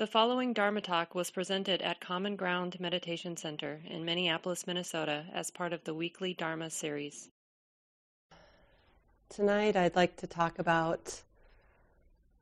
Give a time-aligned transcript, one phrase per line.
[0.00, 5.50] The following Dharma talk was presented at Common Ground Meditation Center in Minneapolis, Minnesota, as
[5.50, 7.28] part of the weekly Dharma series.
[9.28, 11.20] Tonight, I'd like to talk about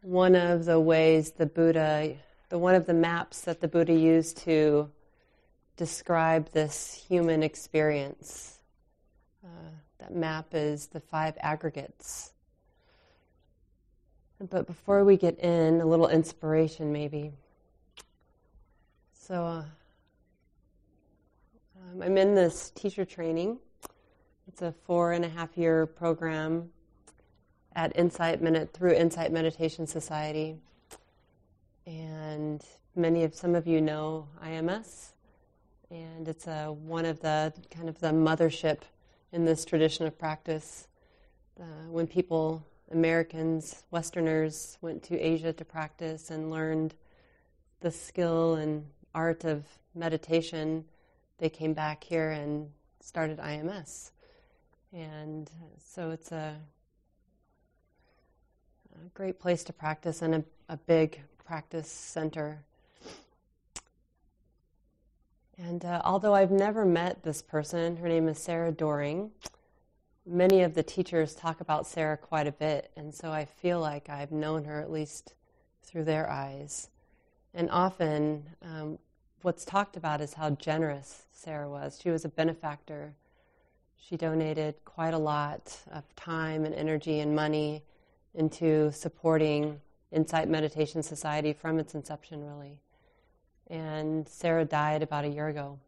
[0.03, 2.15] one of the ways the Buddha,
[2.49, 4.89] the one of the maps that the Buddha used to
[5.77, 8.61] describe this human experience.
[9.45, 12.31] Uh, that map is the five aggregates.
[14.49, 17.33] But before we get in, a little inspiration maybe.
[19.29, 19.63] So uh,
[21.77, 23.59] um, I'm in this teacher training.
[24.47, 26.71] It's a four and a half year program
[27.77, 30.57] at Insight Minute through Insight Meditation Society,
[31.87, 32.65] and
[32.97, 35.13] many of some of you know IMS,
[35.91, 38.79] and it's a, one of the kind of the mothership
[39.33, 40.89] in this tradition of practice.
[41.61, 46.95] Uh, when people, Americans, Westerners, went to Asia to practice and learned
[47.81, 50.85] the skill and art of meditation,
[51.39, 52.71] they came back here and
[53.01, 54.11] started IMS.
[54.93, 55.51] And
[55.85, 56.57] so it's a,
[58.95, 62.63] a great place to practice and a, a big practice center.
[65.59, 69.31] And uh, although I've never met this person, her name is Sarah Doering.
[70.25, 74.09] many of the teachers talk about Sarah quite a bit, and so I feel like
[74.09, 75.35] I've known her at least
[75.83, 76.91] through their eyes.
[77.59, 78.99] And often, um,
[79.43, 81.99] what's talked about is how generous Sarah was.
[82.01, 83.15] She was a benefactor.
[84.01, 87.83] She donated quite a lot of time and energy and money
[88.33, 89.81] into supporting
[90.13, 92.79] Insight Meditation Society from its inception, really.
[93.69, 95.81] And Sarah died about a year ago.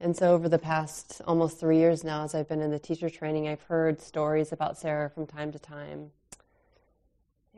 [0.00, 3.10] And so, over the past almost three years now, as I've been in the teacher
[3.10, 6.10] training, I've heard stories about Sarah from time to time.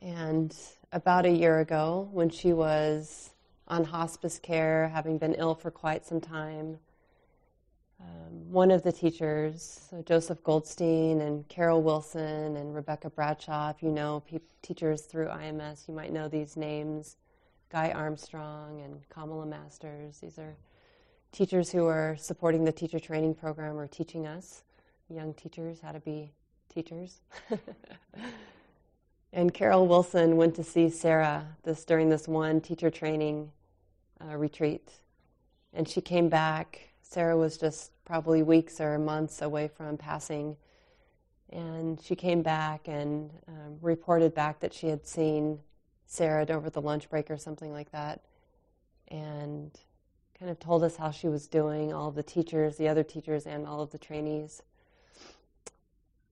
[0.02, 0.56] And
[0.90, 3.30] about a year ago, when she was
[3.68, 6.78] on hospice care, having been ill for quite some time.
[8.00, 13.80] Um, one of the teachers, so Joseph Goldstein and Carol Wilson and Rebecca Bradshaw, if
[13.80, 17.16] you know pe- teachers through IMS, you might know these names
[17.70, 20.18] Guy Armstrong and Kamala Masters.
[20.18, 20.56] These are
[21.30, 24.64] teachers who are supporting the teacher training program or teaching us,
[25.08, 26.32] young teachers, how to be
[26.74, 27.20] teachers.
[29.34, 33.50] And Carol Wilson went to see Sarah this during this one teacher training
[34.20, 34.90] uh, retreat,
[35.72, 36.90] and she came back.
[37.02, 40.56] Sarah was just probably weeks or months away from passing,
[41.50, 45.60] and she came back and um, reported back that she had seen
[46.06, 48.20] Sarah over the lunch break or something like that,
[49.08, 49.70] and
[50.38, 53.66] kind of told us how she was doing, all the teachers, the other teachers, and
[53.66, 54.60] all of the trainees.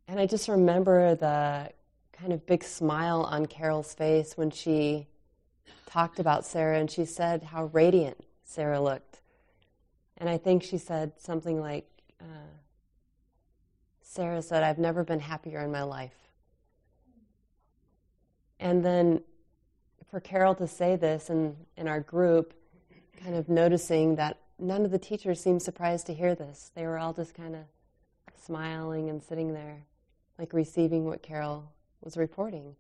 [0.07, 1.71] And I just remember the
[2.21, 5.07] kind of big smile on Carol's face when she
[5.87, 9.23] talked about Sarah and she said how radiant Sarah looked.
[10.19, 11.87] And I think she said something like,
[12.21, 12.51] uh,
[14.03, 16.15] Sarah said, I've never been happier in my life.
[18.59, 19.23] And then
[20.11, 22.53] for Carol to say this in, in our group,
[23.23, 26.71] kind of noticing that none of the teachers seemed surprised to hear this.
[26.75, 27.63] They were all just kind of
[28.45, 29.85] smiling and sitting there,
[30.39, 32.75] like receiving what Carol was reporting.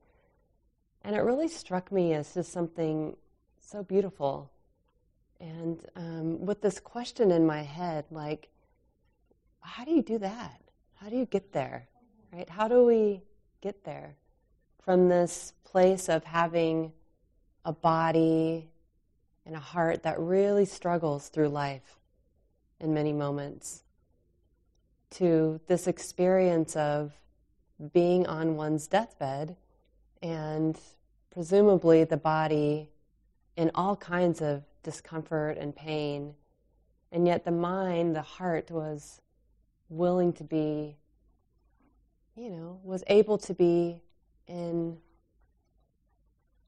[1.03, 3.17] And it really struck me as just something
[3.61, 4.51] so beautiful.
[5.41, 8.49] And um, with this question in my head, like,
[9.61, 10.61] how do you do that?
[10.97, 11.89] How do you get there?
[12.33, 12.49] Right?
[12.49, 13.23] How do we
[13.61, 14.15] get there
[14.85, 16.93] from this place of having
[17.65, 18.69] a body
[19.47, 21.99] and a heart that really struggles through life
[22.79, 23.83] in many moments
[25.11, 27.13] to this experience of
[27.93, 29.57] being on one's deathbed
[30.23, 30.79] and
[31.31, 32.91] presumably the body
[33.57, 36.35] in all kinds of discomfort and pain.
[37.13, 39.21] And yet the mind, the heart, was
[39.89, 40.97] willing to be,
[42.37, 44.01] you know, was able to be
[44.47, 44.99] in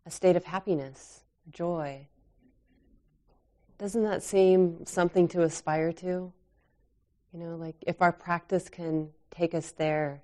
[0.07, 2.07] a state of happiness, joy.
[3.79, 6.33] Doesn't that seem something to aspire to?
[7.33, 10.23] You know, like if our practice can take us there,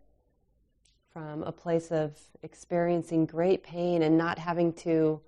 [1.19, 5.21] from a place of experiencing great pain and not having to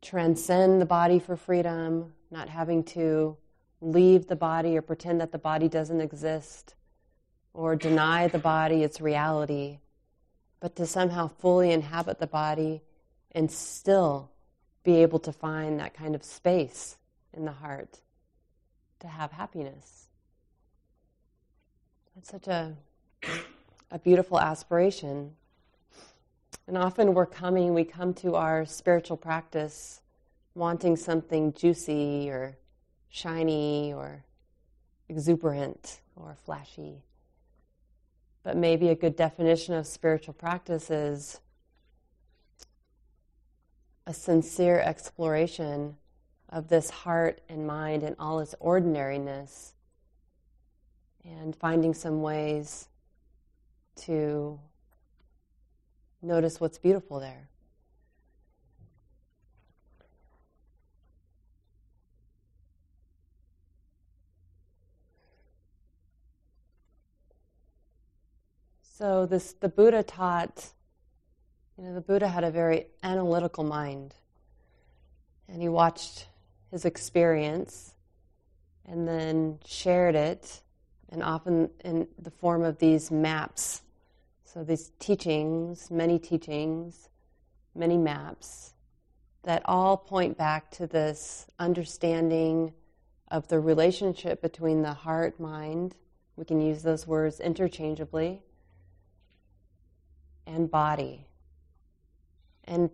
[0.00, 3.36] transcend the body for freedom, not having to
[3.80, 6.76] leave the body or pretend that the body doesn't exist
[7.54, 9.80] or deny the body its reality,
[10.60, 12.80] but to somehow fully inhabit the body
[13.32, 14.30] and still
[14.84, 16.98] be able to find that kind of space
[17.32, 17.98] in the heart
[19.00, 20.06] to have happiness.
[22.16, 22.76] It's such a
[23.90, 25.32] a beautiful aspiration.
[26.66, 30.00] And often we're coming, we come to our spiritual practice
[30.54, 32.56] wanting something juicy or
[33.08, 34.24] shiny or
[35.08, 37.02] exuberant or flashy.
[38.42, 41.40] But maybe a good definition of spiritual practice is
[44.06, 45.96] a sincere exploration
[46.48, 49.74] of this heart and mind and all its ordinariness,
[51.24, 52.88] and finding some ways
[53.96, 54.58] to
[56.22, 57.48] notice what's beautiful there.
[68.82, 70.72] So this the Buddha taught
[71.76, 74.14] you know the Buddha had a very analytical mind
[75.48, 76.28] and he watched
[76.70, 77.94] his experience
[78.86, 80.62] and then shared it
[81.10, 83.82] and often in the form of these maps
[84.56, 87.10] so these teachings many teachings
[87.74, 88.72] many maps
[89.42, 92.72] that all point back to this understanding
[93.30, 95.94] of the relationship between the heart mind
[96.36, 98.40] we can use those words interchangeably
[100.46, 101.26] and body.
[102.64, 102.90] And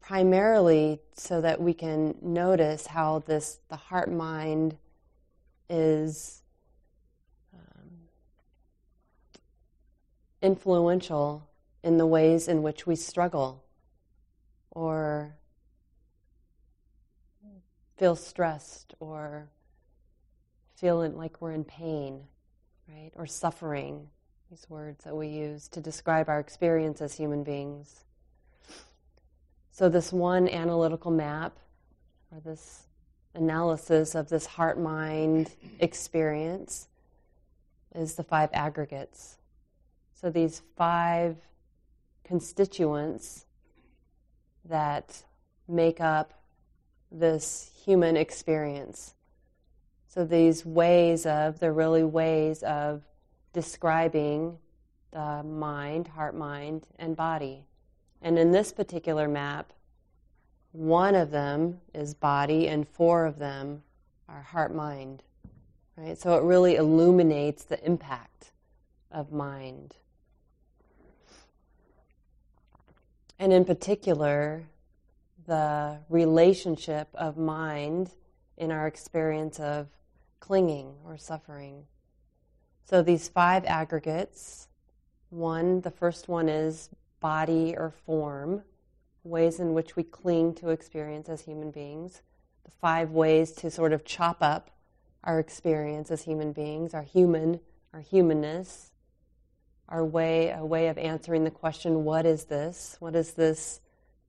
[0.00, 4.76] primarily so that we can notice how this the heart mind
[5.68, 6.42] is
[10.46, 11.48] influential
[11.82, 13.64] in the ways in which we struggle
[14.70, 15.34] or
[17.96, 19.48] feel stressed or
[20.76, 22.22] feel like we're in pain,
[22.88, 23.10] right?
[23.16, 24.06] Or suffering
[24.48, 28.04] these words that we use to describe our experience as human beings.
[29.72, 31.56] So, this one analytical map,
[32.30, 32.84] or this
[33.34, 35.50] analysis of this heart mind
[35.80, 36.86] experience,
[37.94, 39.35] is the five aggregates.
[40.26, 41.36] So, these five
[42.24, 43.46] constituents
[44.64, 45.22] that
[45.68, 46.32] make up
[47.12, 49.14] this human experience.
[50.08, 53.04] So, these ways of, they're really ways of
[53.52, 54.58] describing
[55.12, 57.64] the mind, heart, mind, and body.
[58.20, 59.72] And in this particular map,
[60.72, 63.84] one of them is body and four of them
[64.28, 65.22] are heart, mind.
[65.96, 66.18] Right?
[66.18, 68.50] So it really illuminates the impact
[69.12, 69.94] of mind.
[73.38, 74.64] And in particular,
[75.46, 78.10] the relationship of mind
[78.56, 79.88] in our experience of
[80.40, 81.84] clinging or suffering.
[82.84, 84.68] So these five aggregates
[85.30, 86.88] one, the first one is
[87.20, 88.62] body or form,
[89.24, 92.22] ways in which we cling to experience as human beings.
[92.64, 94.70] The five ways to sort of chop up
[95.24, 97.60] our experience as human beings, our human,
[97.92, 98.92] our humanness,
[99.88, 102.96] our way, a way of answering the question, what is this?
[102.98, 103.80] What is this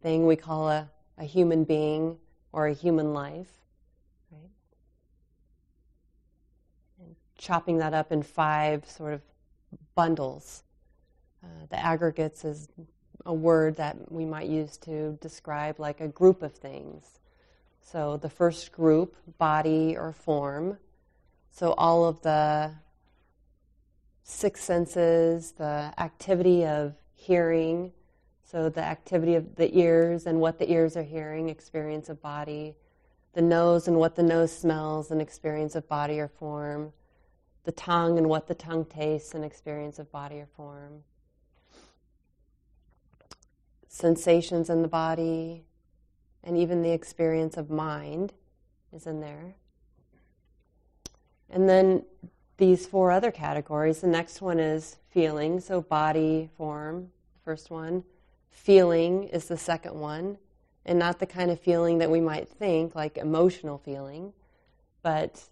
[0.02, 2.18] thing we call a, a human being
[2.52, 3.52] or a human life?
[4.32, 4.50] Right?
[7.02, 9.22] And chopping that up in five sort of
[9.96, 10.64] bundles.
[11.44, 12.68] Uh, the aggregates is
[13.26, 17.20] a word that we might use to describe like a group of things.
[17.82, 20.78] So the first group, body or form.
[21.52, 22.74] So all of the
[24.30, 27.94] six senses, the activity of hearing,
[28.44, 32.76] so the activity of the ears and what the ears are hearing, experience of body,
[33.34, 36.92] the nose and what the nose smells, and experience of body or form,
[37.64, 41.04] the tongue and what the tongue tastes and experience of body or form.
[43.88, 45.64] Sensations in the body,
[46.44, 48.34] and even the experience of mind
[48.94, 49.56] is in there.
[51.50, 52.04] And then
[52.58, 54.02] these four other categories.
[54.02, 57.10] The next one is feeling, so body, form,
[57.46, 58.04] first one.
[58.50, 60.38] Feeling is the second one,
[60.86, 64.34] and not the kind of feeling that we might think, like emotional feeling,
[65.04, 65.50] but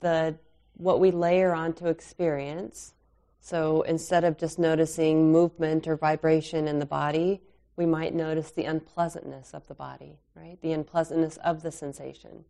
[0.00, 0.36] the
[0.76, 2.94] what we layer onto experience.
[3.40, 7.42] So instead of just noticing movement or vibration in the body,
[7.76, 10.58] we might notice the unpleasantness of the body, right?
[10.62, 12.44] The unpleasantness of the sensation.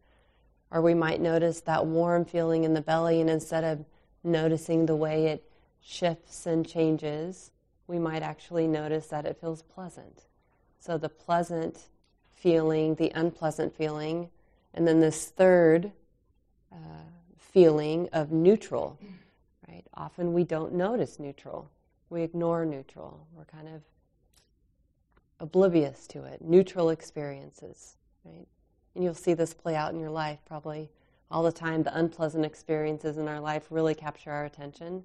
[0.73, 3.85] Or we might notice that warm feeling in the belly, and instead of
[4.25, 5.45] noticing the way it
[5.83, 7.50] shifts and changes,
[7.87, 10.23] we might actually notice that it feels pleasant.
[10.81, 11.88] So the pleasant
[12.35, 14.31] feeling, the unpleasant feeling,
[14.73, 15.93] and then this third
[16.73, 16.76] uh,
[17.37, 18.99] feeling of neutral,
[19.69, 19.85] right?
[19.95, 21.69] Often we don't notice neutral.
[22.09, 23.26] We ignore neutral.
[23.37, 23.83] We're kind of
[25.38, 26.41] oblivious to it.
[26.41, 28.47] Neutral experiences, right?
[28.95, 30.91] And you'll see this play out in your life probably
[31.31, 31.83] all the time.
[31.83, 35.05] The unpleasant experiences in our life really capture our attention.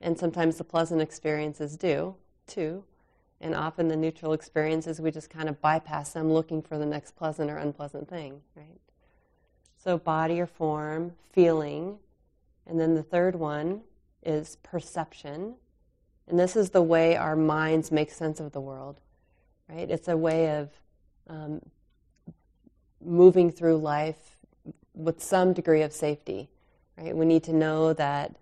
[0.00, 2.14] And sometimes the pleasant experiences do,
[2.46, 2.84] too.
[3.40, 7.16] And often the neutral experiences, we just kind of bypass them looking for the next
[7.16, 8.80] pleasant or unpleasant thing, right?
[9.82, 11.98] So, body or form, feeling.
[12.66, 13.80] And then the third one
[14.22, 15.54] is perception.
[16.28, 19.00] And this is the way our minds make sense of the world,
[19.68, 19.90] right?
[19.90, 20.68] It's a way of
[21.28, 21.60] um,
[23.04, 24.38] moving through life
[24.94, 26.48] with some degree of safety,
[26.96, 27.16] right?
[27.16, 28.36] We need to know that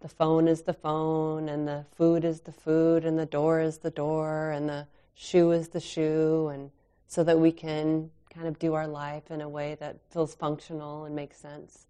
[0.00, 3.78] the phone is the phone, and the food is the food, and the door is
[3.78, 6.70] the door, and the shoe is the shoe, and
[7.06, 11.04] so that we can kind of do our life in a way that feels functional
[11.04, 11.86] and makes sense.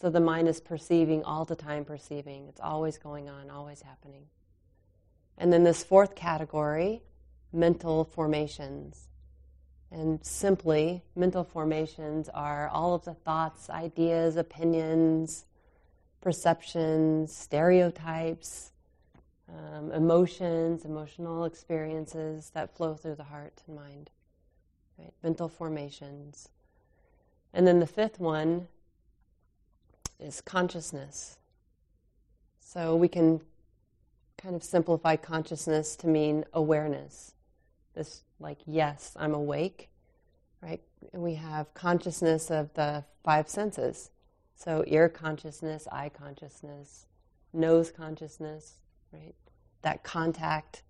[0.00, 2.46] So the mind is perceiving all the time, perceiving.
[2.48, 4.26] It's always going on, always happening.
[5.36, 7.02] And then this fourth category,
[7.52, 9.08] mental formations.
[9.90, 15.46] And simply, mental formations are all of the thoughts, ideas, opinions,
[16.20, 18.72] perceptions, stereotypes,
[19.48, 24.10] um, emotions, emotional experiences that flow through the heart and mind,
[24.98, 25.12] right?
[25.22, 26.50] Mental formations.
[27.54, 28.68] And then the fifth one
[30.20, 31.38] is consciousness.
[32.60, 33.40] So we can
[34.36, 37.32] kind of simplify consciousness to mean awareness.
[37.98, 39.90] This, like, yes, I'm awake,
[40.62, 40.80] right?
[41.12, 44.10] And we have consciousness of the five senses
[44.58, 47.06] so, ear consciousness, eye consciousness,
[47.52, 48.80] nose consciousness,
[49.12, 49.36] right?
[49.82, 50.82] That contact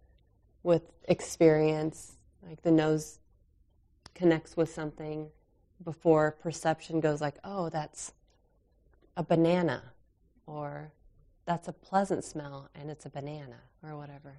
[0.62, 3.18] with experience, like the nose
[4.14, 5.28] connects with something
[5.84, 8.14] before perception goes like, oh, that's
[9.18, 9.92] a banana,
[10.46, 10.90] or
[11.44, 14.38] that's a pleasant smell and it's a banana, or whatever.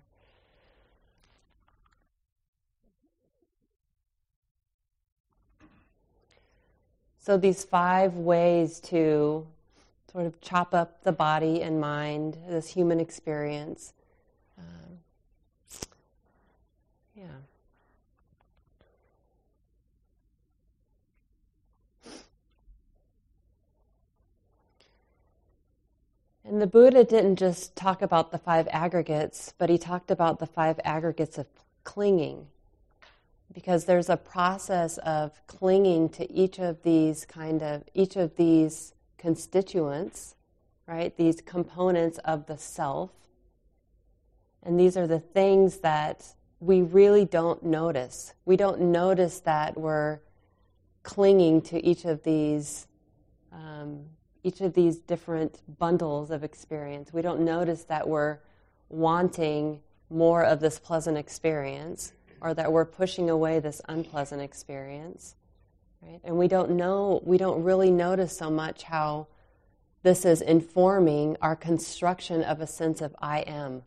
[7.19, 9.45] So, these five ways to
[10.11, 13.93] sort of chop up the body and mind, this human experience.
[14.57, 14.99] Um,
[17.15, 17.25] yeah.
[26.43, 30.47] And the Buddha didn't just talk about the five aggregates, but he talked about the
[30.47, 31.45] five aggregates of
[31.83, 32.47] clinging
[33.53, 38.93] because there's a process of clinging to each of these kind of each of these
[39.17, 40.35] constituents
[40.89, 41.15] right?
[41.15, 43.11] These components of the self.
[44.63, 46.25] And these are the things that
[46.59, 48.33] we really don't notice.
[48.45, 50.19] We don't notice that we're
[51.03, 52.87] clinging to each of these
[53.51, 54.05] um,
[54.43, 57.11] each of these different bundles of experience.
[57.11, 58.39] We don't notice that we're
[58.87, 65.35] wanting more of this pleasant experience or that we're pushing away this unpleasant experience.
[66.01, 66.19] Right?
[66.23, 69.27] And we don't know, we don't really notice so much how
[70.01, 73.83] this is informing our construction of a sense of I am,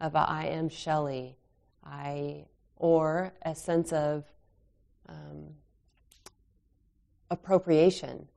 [0.00, 1.36] of a I am Shelly,
[1.82, 2.44] I,
[2.76, 4.24] or a sense of
[5.08, 5.54] um,
[7.30, 8.28] appropriation,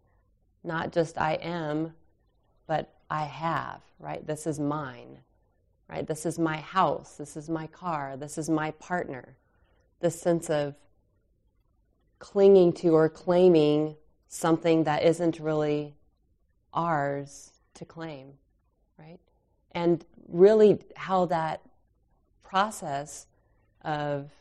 [0.63, 1.93] not just I am,
[2.67, 4.25] but I have, right?
[4.25, 5.19] This is mine,
[5.89, 6.07] right?
[6.07, 9.35] This is my house, this is my car, this is my partner
[9.99, 10.75] this sense of
[12.19, 13.95] clinging to or claiming
[14.27, 15.95] something that isn't really
[16.73, 18.33] ours to claim,
[18.97, 19.19] right?
[19.71, 21.61] And really, how that
[22.43, 23.27] process
[23.83, 24.31] of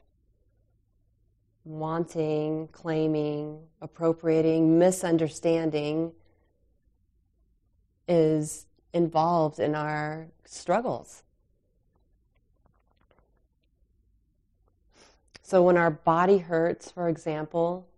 [1.64, 6.12] wanting, claiming, appropriating, misunderstanding
[8.08, 11.22] is involved in our struggles
[15.48, 17.88] So when our body hurts, for example,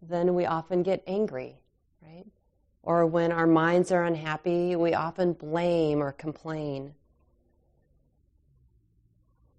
[0.00, 1.56] then we often get angry,
[2.00, 2.26] right?
[2.84, 6.94] Or when our minds are unhappy, we often blame or complain.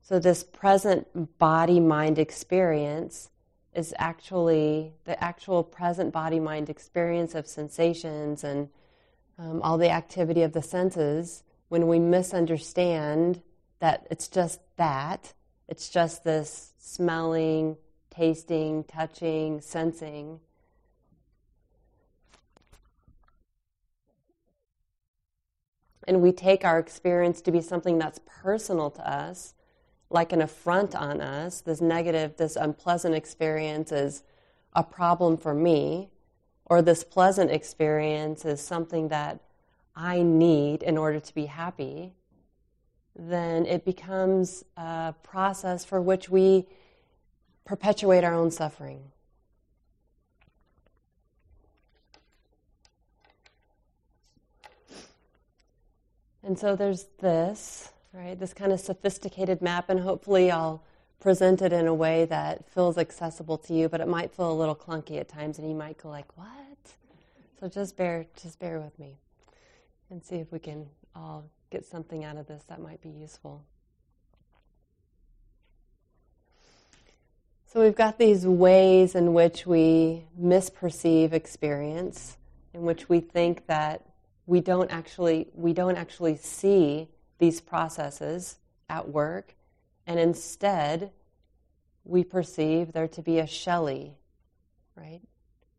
[0.03, 3.29] So, this present body mind experience
[3.74, 8.69] is actually the actual present body mind experience of sensations and
[9.38, 13.41] um, all the activity of the senses when we misunderstand
[13.79, 15.34] that it's just that
[15.67, 17.77] it's just this smelling,
[18.09, 20.39] tasting, touching, sensing.
[26.07, 29.53] And we take our experience to be something that's personal to us,
[30.09, 31.59] like an affront on us.
[31.59, 34.24] This negative, this unpleasant experience is
[34.74, 36.09] a problem for me,
[36.65, 39.41] or this pleasant experience is something that
[39.95, 42.13] I need in order to be happy
[43.17, 46.67] then it becomes a process for which we
[47.65, 49.12] perpetuate our own suffering.
[56.43, 58.39] And so there's this, right?
[58.39, 60.81] This kind of sophisticated map, and hopefully I'll
[61.19, 64.53] present it in a way that feels accessible to you, but it might feel a
[64.53, 66.77] little clunky at times, and you might go like, "What?"
[67.59, 69.17] So just bear, just bear with me,
[70.09, 73.63] and see if we can all get something out of this that might be useful.
[77.67, 82.38] So we've got these ways in which we misperceive experience,
[82.74, 84.03] in which we think that
[84.45, 87.09] we don't actually we don't actually see
[87.39, 88.57] these processes
[88.89, 89.53] at work,
[90.07, 91.12] and instead
[92.05, 94.13] we perceive there to be a shelly,
[94.95, 95.21] right?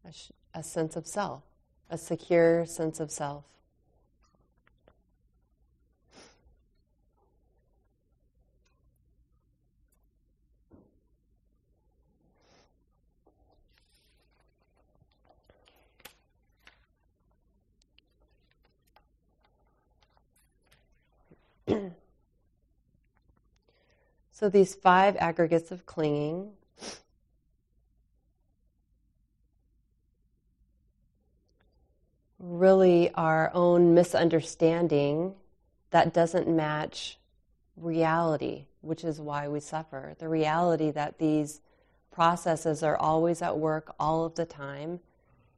[0.06, 1.42] A, sh- a sense of self,
[1.88, 3.44] a secure sense of self.
[24.30, 26.52] so these five aggregates of clinging
[32.38, 35.34] really our own misunderstanding
[35.90, 37.18] that doesn't match
[37.76, 40.14] reality, which is why we suffer.
[40.18, 41.60] The reality that these
[42.10, 45.00] processes are always at work all of the time.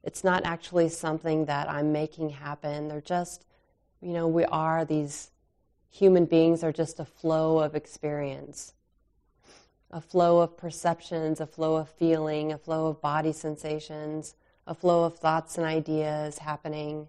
[0.03, 2.87] It's not actually something that I'm making happen.
[2.87, 3.45] They're just,
[4.01, 5.31] you know, we are these
[5.91, 8.73] human beings are just a flow of experience,
[9.91, 15.03] a flow of perceptions, a flow of feeling, a flow of body sensations, a flow
[15.03, 17.07] of thoughts and ideas happening.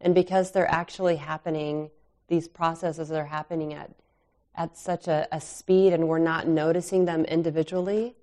[0.00, 1.90] And because they're actually happening,
[2.26, 3.90] these processes are happening at,
[4.56, 8.16] at such a, a speed and we're not noticing them individually,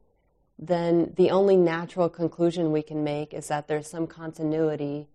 [0.60, 5.08] then the only natural conclusion we can make is that there's some continuity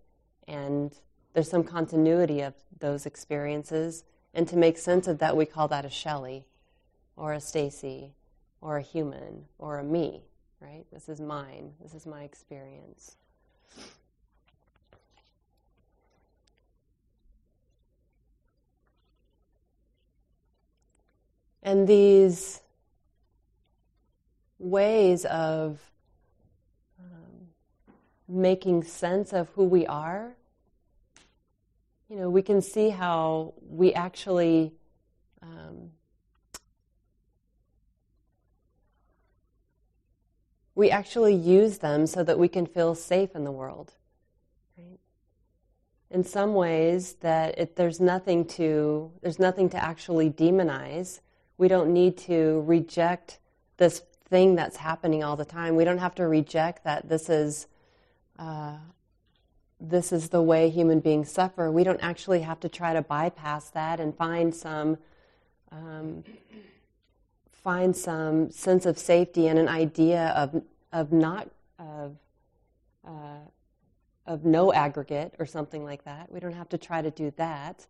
[0.47, 0.91] and
[1.33, 4.03] there's some continuity of those experiences
[4.37, 6.45] and to make sense of that, we call that a Shelly
[7.15, 8.11] or a Stacy
[8.61, 10.21] or a human or a me,
[10.61, 10.85] right?
[10.93, 11.73] This is mine.
[11.81, 13.15] This is my experience.
[21.63, 22.61] And these
[24.59, 25.79] ways of
[26.99, 27.47] um,
[28.27, 30.35] making sense of who we are
[32.09, 34.73] you know, we can see how we actually
[35.41, 35.91] um,
[40.73, 43.93] we actually use them so that we can feel safe in the world.
[44.77, 44.99] Right?
[46.11, 51.19] In some ways, that it, there's nothing to there's nothing to actually demonize.
[51.57, 53.39] We don't need to reject
[53.77, 55.75] this thing that's happening all the time.
[55.75, 57.67] We don't have to reject that this is
[58.39, 58.77] uh,
[59.79, 63.69] this is the way human beings suffer, we don't actually have to try to bypass
[63.71, 64.97] that and find some
[65.71, 66.23] um,
[67.51, 72.15] find some sense of safety and an idea of of not of
[73.05, 73.39] uh,
[74.25, 76.31] of no aggregate or something like that.
[76.31, 77.85] We don't have to try to do that,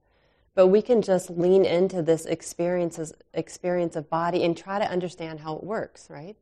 [0.56, 5.39] but we can just lean into this experiences experience of body and try to understand
[5.39, 6.10] how it works.
[6.10, 6.36] Right?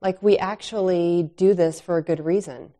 [0.00, 2.72] Like we actually do this for a good reason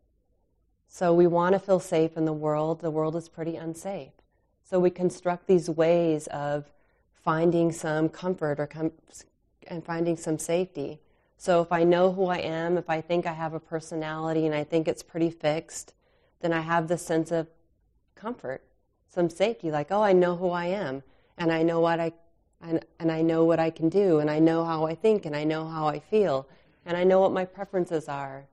[0.88, 2.80] so we want to feel safe in the world.
[2.80, 4.12] The world is pretty unsafe.
[4.64, 6.70] So we construct these ways of
[7.12, 8.92] finding some comfort or com-
[9.66, 10.98] and finding some safety.
[11.36, 14.54] So if I know who I am, if I think I have a personality and
[14.54, 15.92] I think it's pretty fixed,
[16.40, 17.48] then I have this sense of
[18.14, 18.62] comfort,
[19.08, 21.02] some safety, like, oh, I know who I am,
[21.36, 22.12] and I know what I
[22.60, 25.36] and, and I know what I can do, and I know how I think, and
[25.36, 26.48] I know how I feel,
[26.84, 28.46] and I know what my preferences are,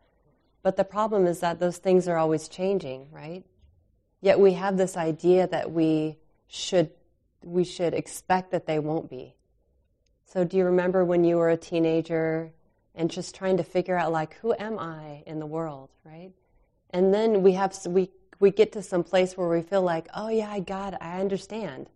[0.66, 3.46] but the problem is that those things are always changing, right?
[4.20, 6.90] Yet we have this idea that we should,
[7.44, 9.36] we should expect that they won't be.
[10.26, 12.52] So do you remember when you were a teenager
[12.96, 16.32] and just trying to figure out like who am I in the world, right?
[16.90, 20.30] And then we have we we get to some place where we feel like, "Oh
[20.30, 21.00] yeah, I got it.
[21.00, 21.92] I understand."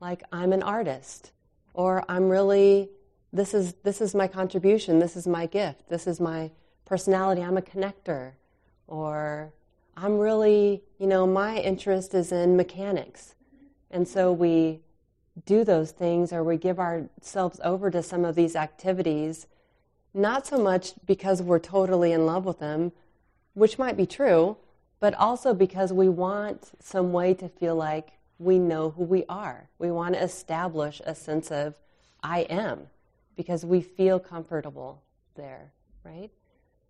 [0.00, 1.30] Like I'm an artist
[1.72, 2.90] or I'm really
[3.32, 6.50] this is this is my contribution, this is my gift, this is my
[6.88, 8.32] personality, I'm a connector,
[8.86, 9.52] or
[9.94, 13.34] I'm really, you know, my interest is in mechanics.
[13.90, 14.80] And so we
[15.44, 19.46] do those things or we give ourselves over to some of these activities,
[20.14, 22.92] not so much because we're totally in love with them,
[23.52, 24.56] which might be true,
[24.98, 29.68] but also because we want some way to feel like we know who we are.
[29.78, 31.78] We want to establish a sense of
[32.22, 32.86] I am
[33.36, 35.02] because we feel comfortable
[35.34, 35.72] there,
[36.02, 36.30] right?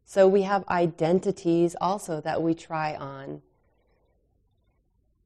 [0.08, 3.42] So we have identities also that we try on.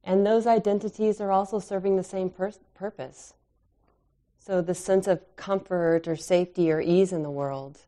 [0.03, 3.35] And those identities are also serving the same pur- purpose.
[4.41, 7.79] So, the sense of comfort or safety or ease in the world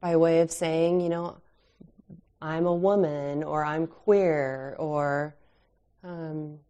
[0.00, 1.36] by way of saying, you know,
[2.40, 5.36] I'm a woman or I'm queer or
[6.02, 6.60] um,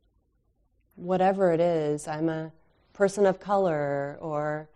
[0.97, 2.51] whatever it is, I'm a
[2.95, 4.69] person of color or,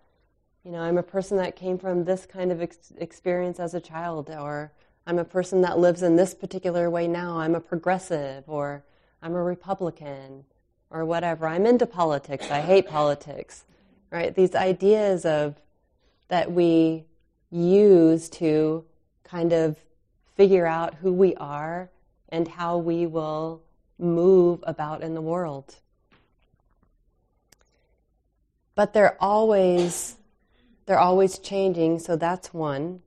[0.64, 3.80] you know, I'm a person that came from this kind of ex- experience as a
[3.80, 4.72] child or
[5.06, 8.84] I'm a person that lives in this particular way now, I'm a progressive or
[9.22, 10.44] I'm a Republican
[10.90, 11.46] or whatever.
[11.46, 13.64] I'm into politics, I hate politics
[14.10, 14.34] right?
[14.34, 15.54] These ideas of
[16.28, 17.04] that we
[17.50, 18.84] use to
[19.24, 19.76] kind of
[20.36, 21.88] figure out who we are
[22.28, 23.62] and how we will
[23.98, 25.76] move about in the world.
[28.74, 30.16] But they're always
[30.90, 33.00] they're always changing, so that's one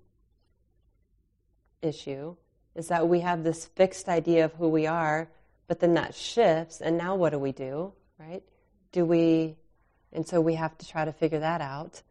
[1.82, 2.34] issue
[2.76, 5.28] is that we have this fixed idea of who we are,
[5.68, 8.42] but then that shifts and now what do we do, right?
[8.94, 9.58] Do we
[10.14, 12.04] and so we have to try to figure that out.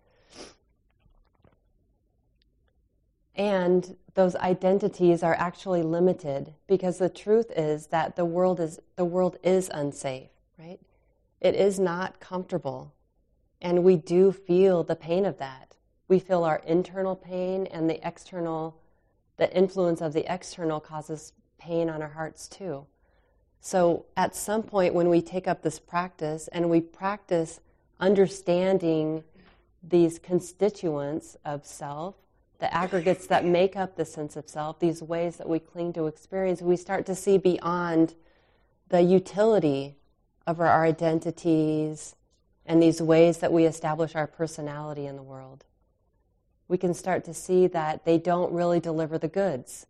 [3.35, 9.07] And those identities are actually limited because the truth is that the world is the
[9.07, 10.81] world is unsafe, right?
[11.41, 12.93] It is not comfortable.
[13.63, 15.75] And we do feel the pain of that.
[16.09, 18.77] We feel our internal pain and the external
[19.39, 22.87] the influence of the external causes pain on our hearts too.
[23.61, 27.61] So at some point when we take up this practice and we practice
[27.99, 29.25] understanding
[29.83, 32.15] these constituents of self,
[32.59, 36.07] the aggregates that make up the sense of self, these ways that we cling to
[36.07, 38.15] experience, we start to see beyond
[38.91, 39.97] the utility
[40.47, 42.15] of our identities
[42.67, 45.65] and these ways that we establish our personality in the world.
[46.69, 49.87] We can start to see that they don't really deliver the goods.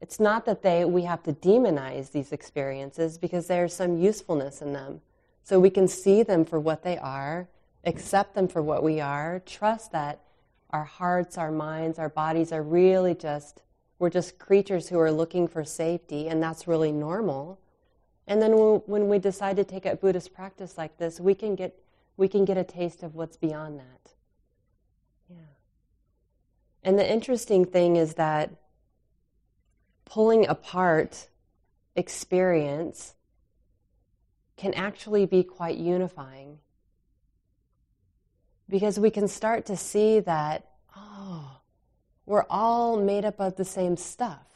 [0.00, 4.72] It's not that they, we have to demonize these experiences because there's some usefulness in
[4.72, 5.00] them.
[5.44, 7.48] So we can see them for what they are,
[7.84, 10.20] accept them for what we are, trust that
[10.70, 13.62] our hearts, our minds, our bodies are really just,
[13.98, 17.58] we're just creatures who are looking for safety, and that's really normal.
[18.26, 21.78] And then when we decide to take up Buddhist practice like this, we can get,
[22.16, 24.10] we can get a taste of what's beyond that.
[25.28, 25.36] Yeah.
[26.84, 28.50] And the interesting thing is that
[30.04, 31.28] pulling apart
[31.96, 33.14] experience
[34.56, 36.58] can actually be quite unifying.
[38.68, 41.60] Because we can start to see that, oh,
[42.26, 44.46] we're all made up of the same stuff,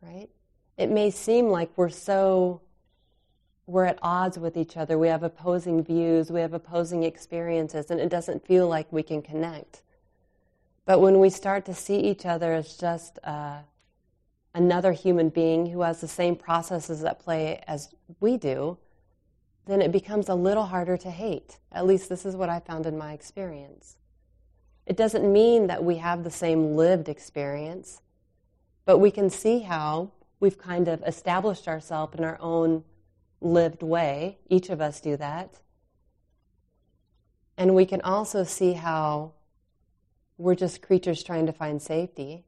[0.00, 0.28] right?
[0.76, 2.62] It may seem like we're so,
[3.72, 4.98] we're at odds with each other.
[4.98, 9.22] We have opposing views, we have opposing experiences, and it doesn't feel like we can
[9.22, 9.80] connect.
[10.84, 13.60] But when we start to see each other as just uh,
[14.54, 18.76] another human being who has the same processes at play as we do,
[19.64, 21.56] then it becomes a little harder to hate.
[21.72, 23.96] At least this is what I found in my experience.
[24.84, 28.02] It doesn't mean that we have the same lived experience,
[28.84, 32.84] but we can see how we've kind of established ourselves in our own
[33.42, 34.38] lived way.
[34.48, 35.60] Each of us do that.
[37.56, 39.32] And we can also see how
[40.38, 42.44] we're just creatures trying to find safety,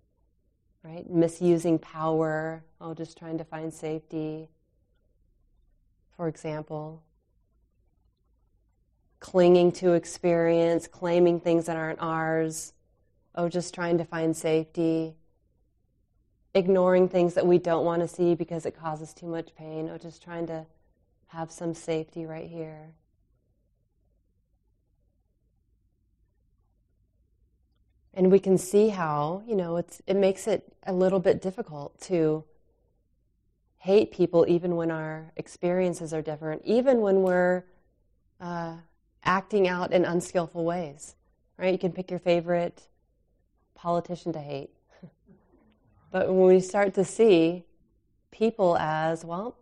[0.83, 1.09] right?
[1.09, 4.49] Misusing power, oh, just trying to find safety
[6.17, 7.03] for example,
[9.21, 12.73] clinging to experience, claiming things that aren't ours,
[13.35, 15.15] oh, just trying to find safety,
[16.55, 19.99] ignoring things that we don't want to see because it causes too much pain, oh,
[19.99, 20.65] just trying to
[21.35, 22.93] have some safety right here.
[28.15, 32.01] And we can see how, you know, it's, it makes it a little bit difficult
[32.03, 32.45] to
[33.79, 37.65] hate people even when our experiences are different, even when we're
[38.41, 38.77] uh,
[39.25, 41.17] acting out in unskillful ways.
[41.59, 41.73] Right?
[41.73, 42.83] You can pick your favorite
[43.75, 44.71] politician to hate.
[46.13, 47.65] but when we start to see
[48.31, 49.57] people as, well,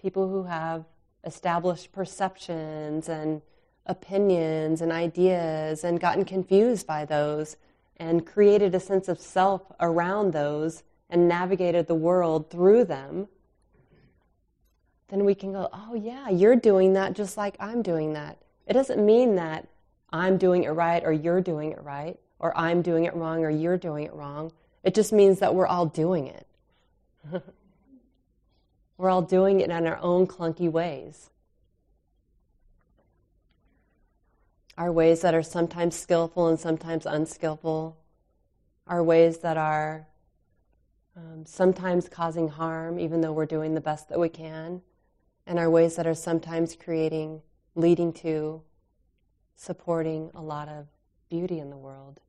[0.00, 0.84] people who have
[1.24, 3.42] established perceptions and
[3.86, 7.56] opinions and ideas and gotten confused by those
[7.96, 13.28] and created a sense of self around those and navigated the world through them,
[15.08, 18.38] then we can go, oh, yeah, you're doing that just like I'm doing that.
[18.66, 19.68] It doesn't mean that
[20.12, 23.50] I'm doing it right or you're doing it right, or I'm doing it wrong or
[23.50, 24.52] you're doing it wrong.
[24.84, 26.46] It just means that we're all doing it.
[29.02, 31.28] we're all doing it in our own clunky ways.
[34.78, 37.96] Our ways that are sometimes skillful and sometimes unskillful.
[38.86, 40.06] Our ways that are
[41.16, 44.82] um, sometimes causing harm, even though we're doing the best that we can
[45.48, 47.42] and our ways that are sometimes creating,
[47.74, 48.62] leading to
[49.56, 50.86] supporting a lot of
[51.28, 52.20] beauty in the world.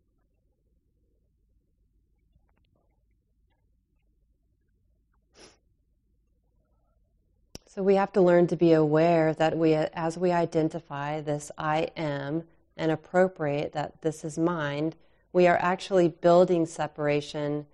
[7.74, 11.88] So we have to learn to be aware that we, as we identify this I
[11.98, 12.44] am
[12.78, 14.96] and appropriate that this is mind,
[15.32, 17.66] we are actually building separation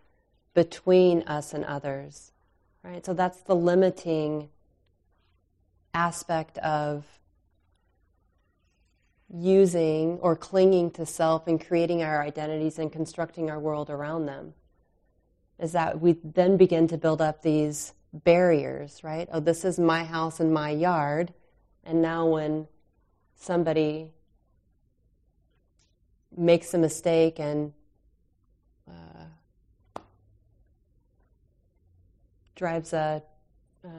[0.53, 2.31] between us and others.
[2.81, 3.05] Right?
[3.05, 4.47] So that's the limiting
[5.93, 7.03] aspect of
[9.29, 14.53] using or clinging to self and creating our identities and constructing our world around them.
[15.59, 19.27] Is that we then begin to build up these barriers, right?
[19.31, 21.33] Oh, this is my house and my yard.
[21.83, 22.67] And now when
[23.35, 24.11] somebody
[26.35, 27.73] makes a mistake and
[28.87, 30.01] uh,
[32.55, 33.21] drives a,
[33.83, 33.89] a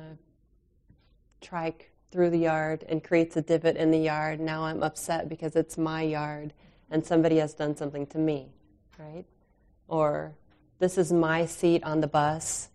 [1.41, 5.55] trike through the yard and creates a divot in the yard, now I'm upset because
[5.57, 6.53] it's my yard
[6.91, 8.49] and somebody has done something to me,
[8.99, 9.25] right?
[9.87, 10.33] Or
[10.81, 12.70] this is my seat on the bus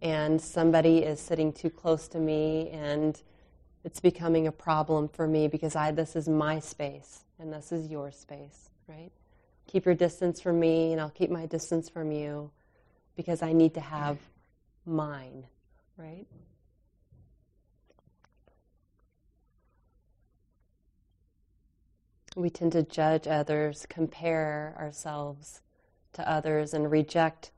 [0.00, 3.20] and somebody is sitting too close to me and
[3.84, 7.90] it's becoming a problem for me because I this is my space and this is
[7.90, 9.10] your space, right?
[9.66, 12.50] Keep your distance from me and I'll keep my distance from you
[13.16, 14.18] because I need to have
[14.86, 15.46] mine,
[15.96, 16.26] right?
[22.36, 25.60] We tend to judge others, compare ourselves
[26.12, 27.50] to others, and reject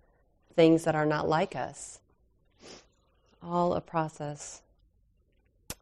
[0.54, 2.00] things that are not like us
[3.42, 4.62] all a process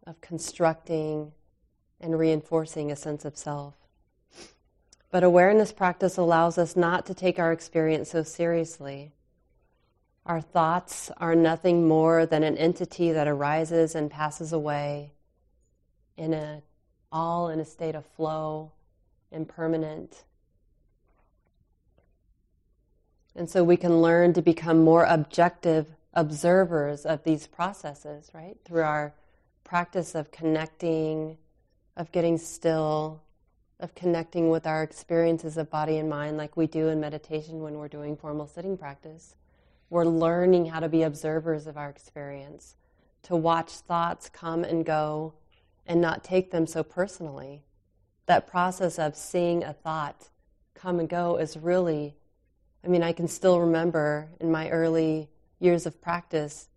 [0.06, 1.32] of constructing
[2.00, 3.74] and reinforcing a sense of self.
[5.10, 9.12] But awareness practice allows us not to take our experience so seriously.
[10.26, 15.12] Our thoughts are nothing more than an entity that arises and passes away
[16.16, 16.62] in a
[17.10, 18.70] all in a state of flow,
[19.32, 20.24] impermanent.
[23.34, 28.56] And so we can learn to become more objective observers of these processes, right?
[28.64, 29.14] Through our
[29.64, 31.36] practice of connecting,
[31.96, 33.22] of getting still,
[33.80, 37.74] of connecting with our experiences of body and mind, like we do in meditation when
[37.74, 39.36] we're doing formal sitting practice.
[39.90, 42.76] We're learning how to be observers of our experience,
[43.24, 45.34] to watch thoughts come and go
[45.86, 47.62] and not take them so personally.
[48.26, 50.28] That process of seeing a thought
[50.74, 52.14] come and go is really,
[52.84, 55.28] I mean, I can still remember in my early
[55.60, 56.68] years of practice,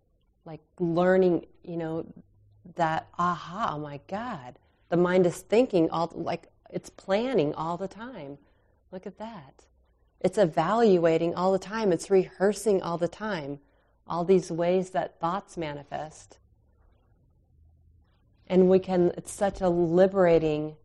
[0.44, 2.06] like learning, you know,
[2.76, 7.88] that aha, oh my God, the mind is thinking all, like it's planning all the
[7.88, 8.38] time.
[8.90, 9.64] Look at that.
[10.20, 13.58] It's evaluating all the time, it's rehearsing all the time,
[14.06, 16.38] all these ways that thoughts manifest.
[18.46, 20.76] And we can, it's such a liberating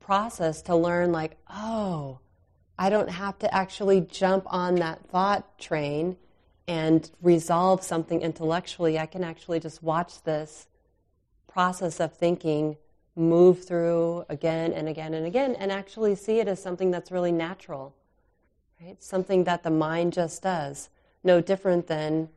[0.00, 2.18] process to learn, like, oh,
[2.78, 6.16] I don't have to actually jump on that thought train
[6.70, 10.68] and resolve something intellectually, I can actually just watch this
[11.48, 12.76] process of thinking
[13.16, 17.32] move through again and again and again and actually see it as something that's really
[17.32, 17.92] natural,
[18.80, 19.02] right?
[19.02, 20.90] Something that the mind just does.
[21.24, 22.28] No different than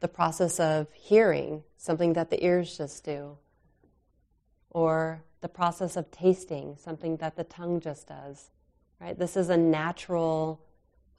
[0.00, 3.36] the process of hearing, something that the ears just do.
[4.70, 8.48] Or the process of tasting, something that the tongue just does,
[8.98, 9.18] right?
[9.18, 10.62] This is a natural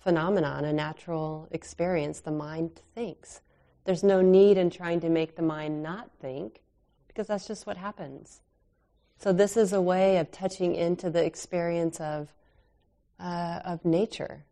[0.04, 2.20] phenomenon, a natural experience.
[2.20, 3.42] The mind thinks.
[3.86, 6.62] There's no need in trying to make the mind not think,
[7.08, 8.42] because that's just what happens.
[9.20, 12.34] So this is a way of touching into the experience of
[13.20, 14.44] uh, of nature.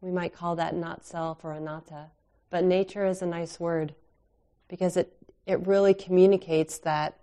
[0.00, 2.06] We might call that not self or anatta,
[2.50, 3.94] but nature is a nice word
[4.68, 5.14] because it
[5.46, 7.18] it really communicates that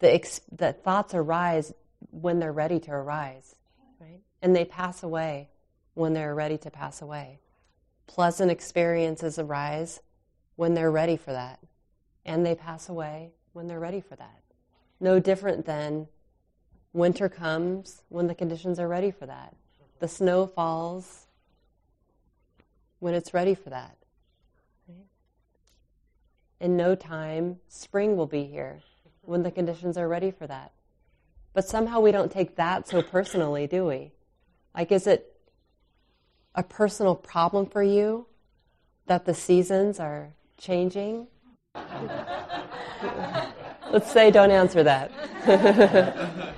[0.00, 1.72] the ex- that thoughts arise
[2.10, 3.54] when they're ready to arise,
[3.98, 4.20] right?
[4.42, 5.48] And they pass away
[5.94, 7.38] when they're ready to pass away.
[8.06, 10.00] Pleasant experiences arise
[10.56, 11.58] when they're ready for that,
[12.24, 14.42] and they pass away when they're ready for that.
[15.00, 16.08] No different than
[16.92, 19.54] winter comes when the conditions are ready for that.
[20.00, 21.26] The snow falls
[22.98, 23.96] when it's ready for that.
[26.60, 28.80] In no time, spring will be here
[29.22, 30.72] when the conditions are ready for that.
[31.52, 34.12] But somehow we don't take that so personally, do we?
[34.74, 35.33] Like, is it
[36.54, 38.26] a personal problem for you
[39.06, 41.26] that the seasons are changing?
[43.90, 45.10] Let's say don't answer that.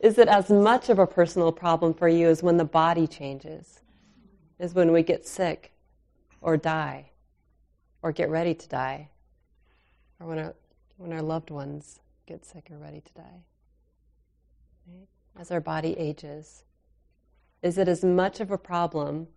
[0.00, 3.80] Is it as much of a personal problem for you as when the body changes?
[4.58, 5.72] Is when we get sick
[6.40, 7.10] or die
[8.02, 9.08] or get ready to die
[10.20, 10.54] or when our,
[10.96, 13.42] when our loved ones get sick or ready to die?
[14.88, 15.06] right?
[15.38, 16.64] as our body ages?
[17.62, 19.28] Is it as much of a problem?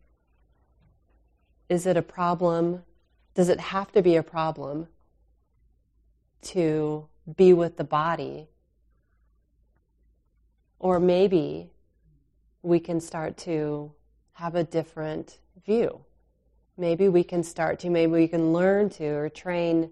[1.69, 2.83] Is it a problem?
[3.35, 4.87] Does it have to be a problem
[6.43, 8.47] to be with the body?
[10.79, 11.71] Or maybe
[12.61, 13.91] we can start to
[14.33, 16.01] have a different view.
[16.77, 19.91] Maybe we can start to, maybe we can learn to or train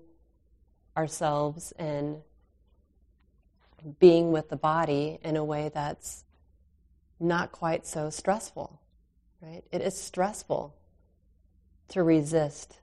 [0.97, 2.21] ourselves in
[3.99, 6.25] being with the body in a way that's
[7.23, 8.79] not quite so stressful,
[9.41, 9.63] right?
[9.71, 10.75] It is stressful
[11.89, 12.79] to resist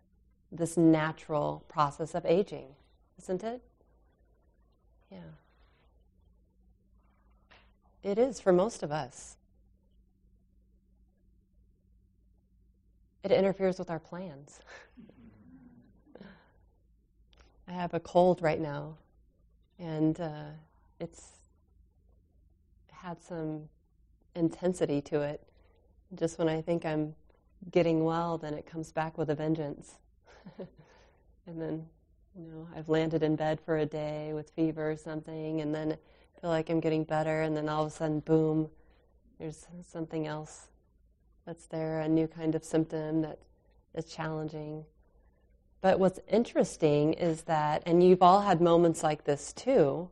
[0.51, 2.75] this natural process of aging,
[3.19, 3.63] isn't it?
[5.11, 5.19] Yeah.
[8.03, 9.37] It is for most of us.
[13.23, 14.61] It interferes with our plans.
[17.69, 18.97] I have a cold right now,
[19.79, 20.47] and uh,
[20.99, 21.29] it's
[22.89, 23.69] had some
[24.35, 25.43] intensity to it.
[26.15, 27.15] Just when I think I'm
[27.71, 29.99] getting well, then it comes back with a vengeance.
[30.59, 31.87] and then,
[32.37, 35.97] you know, I've landed in bed for a day with fever or something, and then
[36.41, 38.71] feel like I'm getting better, and then all of a sudden, boom,
[39.39, 40.69] there's something else
[41.47, 43.39] that's there, a new kind of symptom that
[43.95, 44.85] is challenging.
[45.81, 50.11] But what's interesting is that, and you've all had moments like this too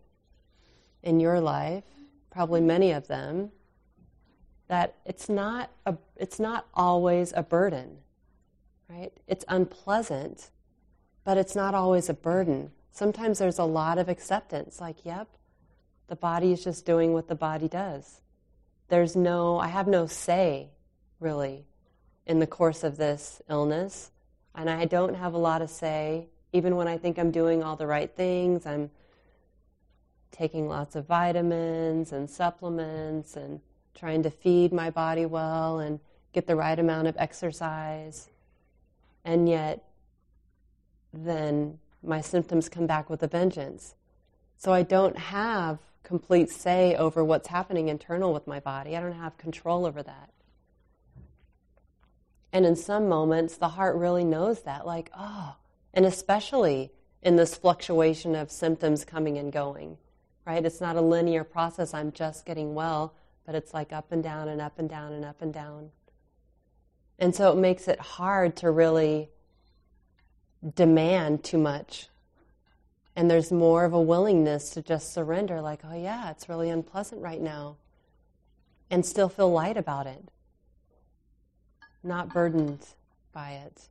[1.03, 1.85] in your life,
[2.31, 3.51] probably many of them,
[4.69, 7.99] that it's not, a, it's not always a burden,
[8.89, 9.13] right?
[9.27, 10.51] It's unpleasant,
[11.25, 12.71] but it's not always a burden.
[12.91, 15.29] Sometimes there's a lot of acceptance, like, yep,
[16.09, 18.21] the body is just doing what the body does.
[18.89, 20.71] There's no, I have no say,
[21.21, 21.65] really,
[22.27, 24.11] in the course of this illness.
[24.55, 27.77] And I don't have a lot of say, even when I think I'm doing all
[27.77, 28.67] the right things.
[28.67, 28.91] I'm
[30.31, 33.61] taking lots of vitamins and supplements and
[33.99, 36.01] trying to feed my body well and
[36.33, 38.29] get the right amount of exercise.
[39.25, 39.85] And yet,
[41.13, 43.95] then my symptoms come back with a vengeance.
[44.57, 48.97] So I don't have complete say over what's happening internal with my body.
[48.97, 50.31] I don't have control over that.
[52.53, 55.57] And in some moments, the heart really knows that, like, oh,
[55.93, 56.91] and especially
[57.23, 59.99] in this fluctuation of symptoms coming and going,
[60.47, 60.65] right?
[60.65, 61.93] It's not a linear process.
[61.93, 63.13] I'm just getting well
[63.49, 65.89] but it's like up and down and up and down and up and down.
[67.19, 69.31] And so it makes it hard to really
[70.75, 72.09] demand too much.
[73.17, 77.23] And there's more of a willingness to just surrender, like, oh, yeah, it's really unpleasant
[77.23, 77.77] right now,
[78.91, 80.29] and still feel light about it,
[82.05, 82.85] not burdened
[83.33, 83.89] by it.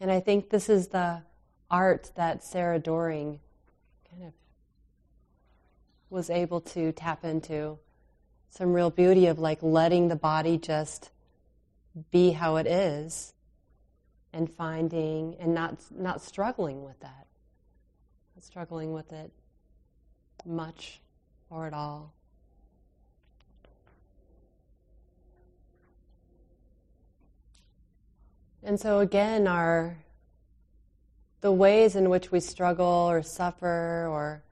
[0.00, 1.22] And I think this is the
[1.72, 3.40] art that Sarah Doering
[4.08, 4.32] kind of
[6.08, 7.78] was able to tap into
[8.50, 11.10] some real beauty of like letting the body just
[12.10, 13.32] be how it is
[14.32, 17.26] and finding and not not struggling with that
[18.34, 19.32] not struggling with it
[20.46, 21.00] much
[21.50, 22.12] or at all.
[28.62, 29.96] And so again our
[31.40, 34.42] the ways in which we struggle or suffer or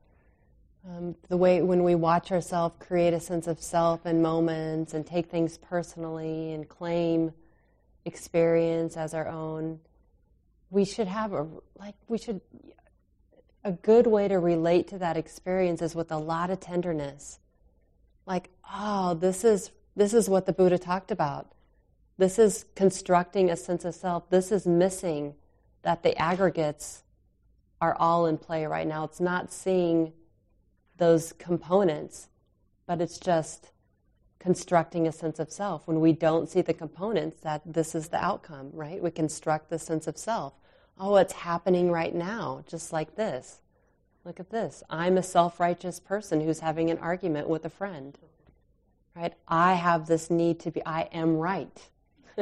[1.29, 5.31] the way when we watch ourselves create a sense of self in moments and take
[5.31, 7.33] things personally and claim
[8.05, 9.81] experience as our own,
[10.71, 11.47] we should have a
[11.79, 12.40] like we should
[13.64, 17.40] a good way to relate to that experience is with a lot of tenderness.
[18.25, 21.53] Like, oh, this is this is what the Buddha talked about.
[22.19, 24.31] This is constructing a sense of self.
[24.31, 25.35] This is missing
[25.83, 27.03] that the aggregates
[27.81, 29.05] are all in play right now.
[29.05, 30.12] It's not seeing
[30.98, 32.28] those components,
[32.87, 33.70] but it's just
[34.38, 35.87] constructing a sense of self.
[35.87, 39.02] When we don't see the components, that this is the outcome, right?
[39.02, 40.54] We construct the sense of self.
[40.98, 43.61] Oh, it's happening right now, just like this.
[44.24, 44.82] Look at this.
[44.90, 48.18] I'm a self righteous person who's having an argument with a friend.
[49.14, 49.35] Right?
[49.48, 51.88] I have this need to be, I am right.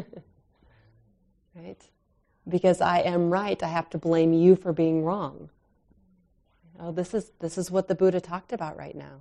[1.54, 1.82] right?
[2.48, 5.50] Because I am right, I have to blame you for being wrong.
[6.80, 9.20] Oh, this is, this is what the Buddha talked about right now.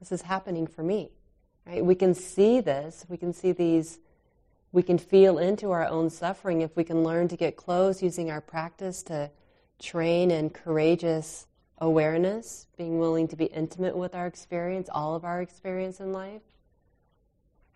[0.00, 1.10] This is happening for me.
[1.66, 1.84] Right?
[1.84, 3.06] We can see this.
[3.08, 3.98] We can see these.
[4.72, 8.30] We can feel into our own suffering if we can learn to get close using
[8.30, 9.30] our practice to
[9.78, 11.46] train in courageous
[11.78, 16.42] awareness, being willing to be intimate with our experience, all of our experience in life.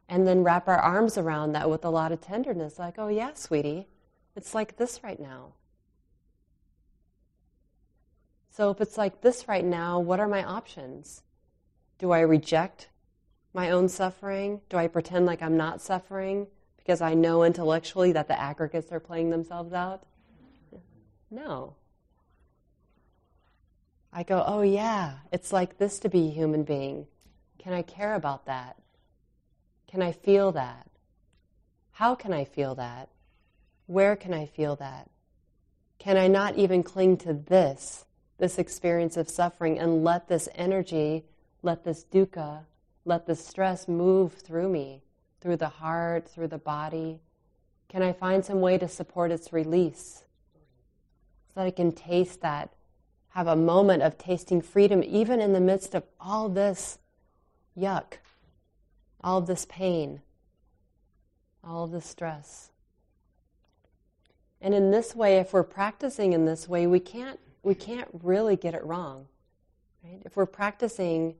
[0.09, 3.35] And then wrap our arms around that with a lot of tenderness, like, oh, yeah,
[3.35, 3.87] sweetie,
[4.35, 5.53] it's like this right now.
[8.59, 11.23] So if it's like this right now, what are my options?
[12.01, 12.89] Do I reject
[13.55, 14.63] my own suffering?
[14.69, 18.99] Do I pretend like I'm not suffering because I know intellectually that the aggregates are
[18.99, 20.03] playing themselves out?
[21.31, 21.77] No.
[24.13, 27.07] I go, oh yeah, it's like this to be a human being.
[27.61, 28.77] Can I care about that?
[29.89, 30.91] Can I feel that?
[31.93, 33.09] How can I feel that?
[33.87, 35.09] Where can I feel that?
[36.01, 38.05] Can I not even cling to this,
[38.39, 41.25] this experience of suffering, and let this energy,
[41.63, 42.61] let this dukkha,
[43.05, 45.03] let this stress move through me,
[45.41, 47.21] through the heart, through the body?
[47.89, 50.25] Can I find some way to support its release
[51.49, 52.71] so that I can taste that,
[53.31, 56.99] have a moment of tasting freedom, even in the midst of all this
[57.77, 58.19] yuck,
[59.25, 60.21] all this pain,
[61.65, 62.71] all this stress?
[64.61, 68.57] And in this way, if we're practicing in this way, we can't, we can't really
[68.57, 69.27] get it wrong.
[70.03, 70.23] Right?
[70.25, 71.35] If we're practicing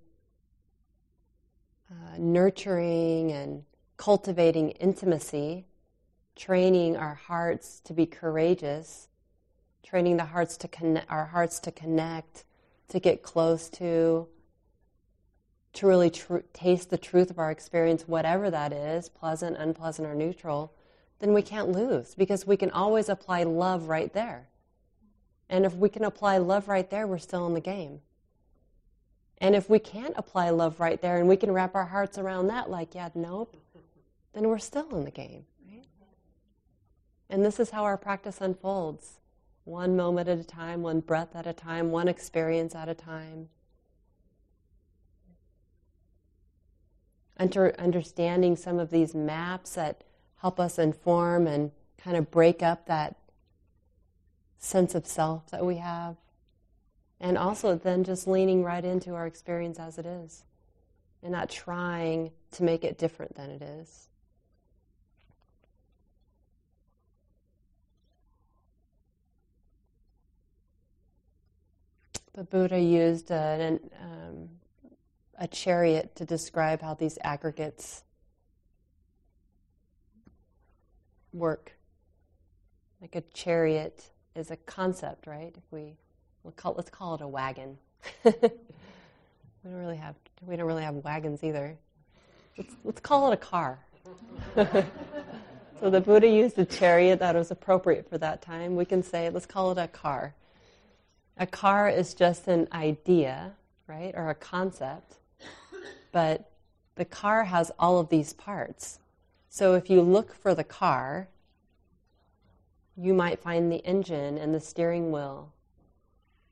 [1.91, 3.65] uh, nurturing and
[3.97, 5.65] cultivating intimacy,
[6.37, 9.09] training our hearts to be courageous,
[9.83, 12.45] training the hearts to connect, our hearts to connect,
[12.89, 14.29] to get close to,
[15.73, 20.15] to really tr- taste the truth of our experience, whatever that is, pleasant, unpleasant, or
[20.15, 20.75] neutral
[21.21, 24.47] then we can't lose because we can always apply love right there.
[25.51, 28.01] And if we can apply love right there, we're still in the game.
[29.41, 32.49] And if we can't apply love right there and we can wrap our hearts around
[32.49, 33.57] that, like, yeah, nope,
[34.33, 35.45] then we're still in the game.
[35.71, 35.87] Right?
[37.31, 39.19] And this is how our practice unfolds
[39.65, 43.49] one moment at a time, one breath at a time, one experience at a time.
[47.37, 50.03] Under, understanding some of these maps that
[50.37, 53.17] help us inform and kind of break up that
[54.59, 56.17] sense of self that we have.
[57.21, 60.45] And also then just leaning right into our experience as it is
[61.23, 64.09] and not trying to make it different than it is.
[72.35, 74.49] The Buddha used a, um,
[75.37, 78.05] a chariot to describe how these aggregates
[81.33, 81.73] work.
[83.01, 85.53] Like a chariot is a concept, right?
[85.57, 85.95] If we
[86.43, 87.77] we'll call, let's call it a wagon.
[88.25, 88.53] we don't
[89.65, 90.15] really have
[90.47, 91.77] we don't really have wagons either.
[92.57, 93.79] Let's, let's call it a car.
[94.55, 98.77] so the Buddha used a chariot that was appropriate for that time.
[98.77, 100.35] We can say let's call it a car.
[101.37, 103.53] A car is just an idea,
[103.87, 105.15] right, or a concept,
[106.11, 106.51] but
[106.97, 108.99] the car has all of these parts.
[109.49, 111.29] So if you look for the car,
[113.01, 115.53] you might find the engine and the steering wheel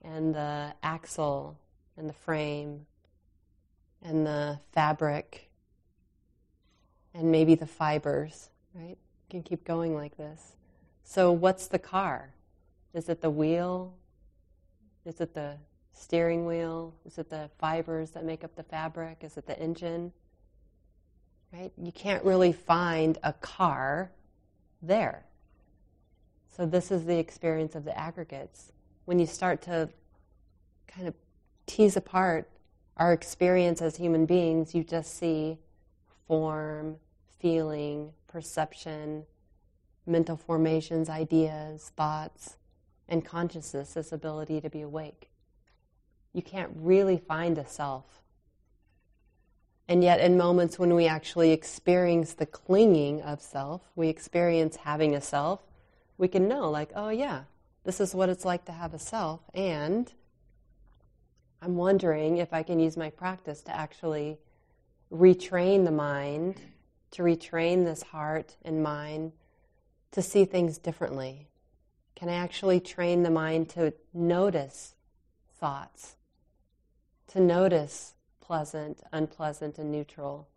[0.02, 1.58] and the axle
[1.96, 2.86] and the frame
[4.02, 5.50] and the fabric
[7.14, 8.96] and maybe the fibers, right?
[8.96, 10.52] You can keep going like this.
[11.02, 12.34] So, what's the car?
[12.94, 13.94] Is it the wheel?
[15.04, 15.56] Is it the
[15.92, 16.94] steering wheel?
[17.04, 19.18] Is it the fibers that make up the fabric?
[19.22, 20.12] Is it the engine?
[21.52, 21.72] right?
[21.76, 24.10] You can't really find a car
[24.82, 25.24] there.
[26.50, 28.72] So this is the experience of the aggregates.
[29.04, 29.88] When you start to
[30.86, 31.14] kind of
[31.66, 32.48] tease apart
[32.96, 35.58] our experience as human beings, you just see
[36.26, 36.96] form,
[37.38, 39.24] feeling, perception,
[40.06, 42.56] mental formations, ideas, thoughts,
[43.08, 45.30] and consciousness, this ability to be awake.
[46.32, 48.22] You can't really find a self
[49.88, 55.14] and yet, in moments when we actually experience the clinging of self, we experience having
[55.14, 55.60] a self,
[56.18, 57.42] we can know, like, oh, yeah,
[57.84, 59.40] this is what it's like to have a self.
[59.54, 60.12] And
[61.62, 64.38] I'm wondering if I can use my practice to actually
[65.12, 66.60] retrain the mind,
[67.12, 69.32] to retrain this heart and mind
[70.12, 71.48] to see things differently.
[72.14, 74.94] Can I actually train the mind to notice
[75.58, 76.16] thoughts,
[77.28, 78.14] to notice
[78.46, 80.48] pleasant, unpleasant, and neutral.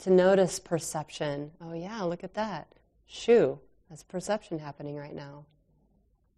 [0.00, 1.52] To notice perception.
[1.60, 2.68] Oh, yeah, look at that.
[3.06, 3.58] Shoo,
[3.88, 5.44] that's perception happening right now.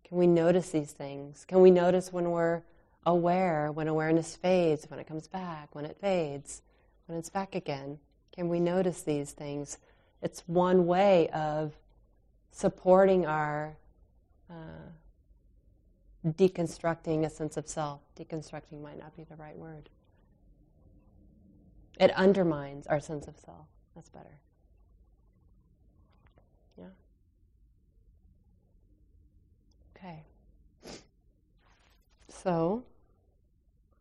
[0.04, 1.44] Can we notice these things?
[1.46, 2.62] Can we notice when we're
[3.06, 6.62] aware, when awareness fades, when it comes back, when it fades,
[7.06, 7.98] when it's back again?
[8.32, 9.78] Can we notice these things?
[10.22, 11.72] It's one way of
[12.52, 13.76] supporting our
[14.50, 14.90] uh,
[16.26, 18.00] deconstructing a sense of self.
[18.18, 19.88] Deconstructing might not be the right word.
[21.98, 23.66] It undermines our sense of self.
[23.94, 24.38] That's better.
[26.78, 26.84] Yeah?
[29.96, 30.22] Okay.
[32.42, 32.84] So,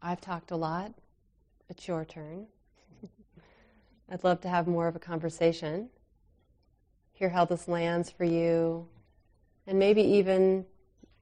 [0.02, 0.94] I've talked a lot.
[1.68, 2.48] it's your turn.
[4.10, 5.90] I'd love to have more of a conversation,
[7.12, 8.88] hear how this lands for you,
[9.68, 10.66] and maybe even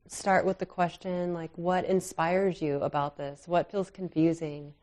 [0.08, 3.48] start with the question like, what inspires you about this?
[3.48, 4.76] What feels confusing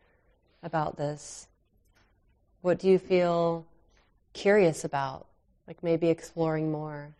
[0.60, 1.46] about this?
[2.62, 3.64] What do you feel
[4.32, 5.28] curious about?
[5.68, 7.14] Like maybe exploring more.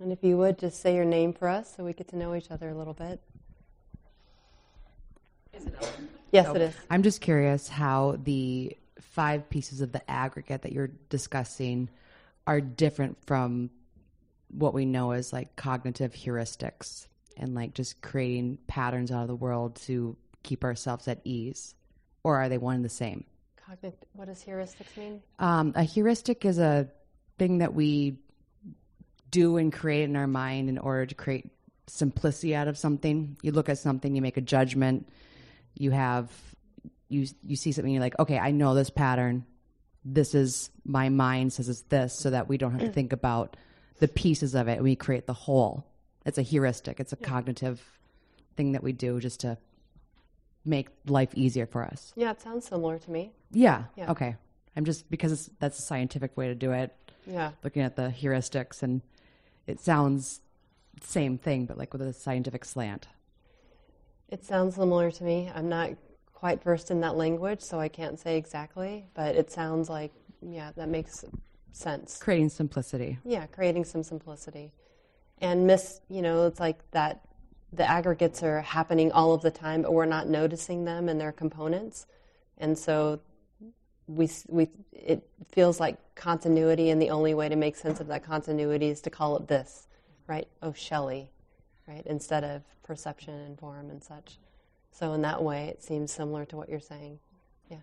[0.00, 2.34] And if you would, just say your name for us so we get to know
[2.34, 3.20] each other a little bit.
[5.52, 6.08] Is it on?
[6.32, 6.74] Yes, So, it is.
[6.90, 11.88] I'm just curious how the five pieces of the aggregate that you're discussing
[12.46, 13.70] are different from
[14.48, 19.34] what we know as like cognitive heuristics and like just creating patterns out of the
[19.36, 21.74] world to keep ourselves at ease.
[22.24, 23.24] Or are they one and the same?
[23.68, 25.22] Cognit- what does heuristics mean?
[25.38, 26.88] Um, a heuristic is a
[27.38, 28.18] thing that we
[29.34, 31.50] do and create in our mind in order to create
[31.88, 33.36] simplicity out of something.
[33.42, 35.08] You look at something, you make a judgment,
[35.74, 36.30] you have
[37.08, 39.44] you you see something, you're like, okay, I know this pattern.
[40.04, 43.56] This is my mind says it's this, so that we don't have to think about
[43.98, 44.82] the pieces of it.
[44.82, 45.84] We create the whole.
[46.24, 47.00] It's a heuristic.
[47.00, 47.82] It's a cognitive
[48.56, 49.58] thing that we do just to
[50.64, 52.12] make life easier for us.
[52.16, 53.32] Yeah, it sounds similar to me.
[53.50, 53.84] Yeah.
[53.96, 54.10] Yeah.
[54.12, 54.36] Okay.
[54.76, 56.94] I'm just because it's, that's a scientific way to do it.
[57.26, 57.50] Yeah.
[57.62, 59.02] Looking at the heuristics, and
[59.66, 60.40] it sounds
[61.02, 63.08] same thing, but like with a scientific slant.
[64.28, 65.50] It sounds similar to me.
[65.54, 65.90] I'm not
[66.32, 70.12] quite versed in that language, so I can't say exactly, but it sounds like,
[70.42, 71.24] yeah, that makes
[71.72, 72.18] sense.
[72.18, 73.18] Creating simplicity.
[73.24, 74.72] Yeah, creating some simplicity.
[75.40, 77.20] And miss, you know, it's like that
[77.72, 81.32] the aggregates are happening all of the time, but we're not noticing them and their
[81.32, 82.06] components.
[82.58, 83.20] And so
[84.06, 88.24] we, we, it feels like continuity, and the only way to make sense of that
[88.24, 89.86] continuity is to call it this,
[90.26, 90.46] right?
[90.62, 91.30] Oh, Shelly,
[91.88, 92.02] right?
[92.06, 94.38] Instead of perception and form and such.
[94.92, 97.18] So, in that way, it seems similar to what you're saying.
[97.70, 97.78] Yeah.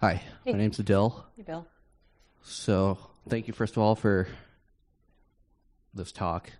[0.00, 0.52] Hi, Hey.
[0.52, 1.22] my name's Adil.
[1.36, 1.66] Hey, Bill.
[2.42, 2.98] So,
[3.28, 4.28] thank you first of all for
[5.92, 6.50] this talk.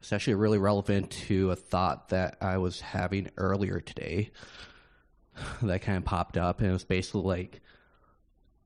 [0.00, 4.30] It's actually really relevant to a thought that I was having earlier today
[5.62, 7.60] that kind of popped up, and it was basically like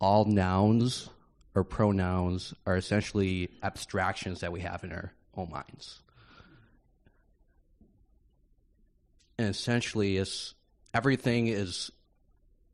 [0.00, 1.08] all nouns
[1.54, 6.00] or pronouns are essentially abstractions that we have in our own minds.
[9.38, 10.54] And essentially, it's
[10.94, 11.90] everything is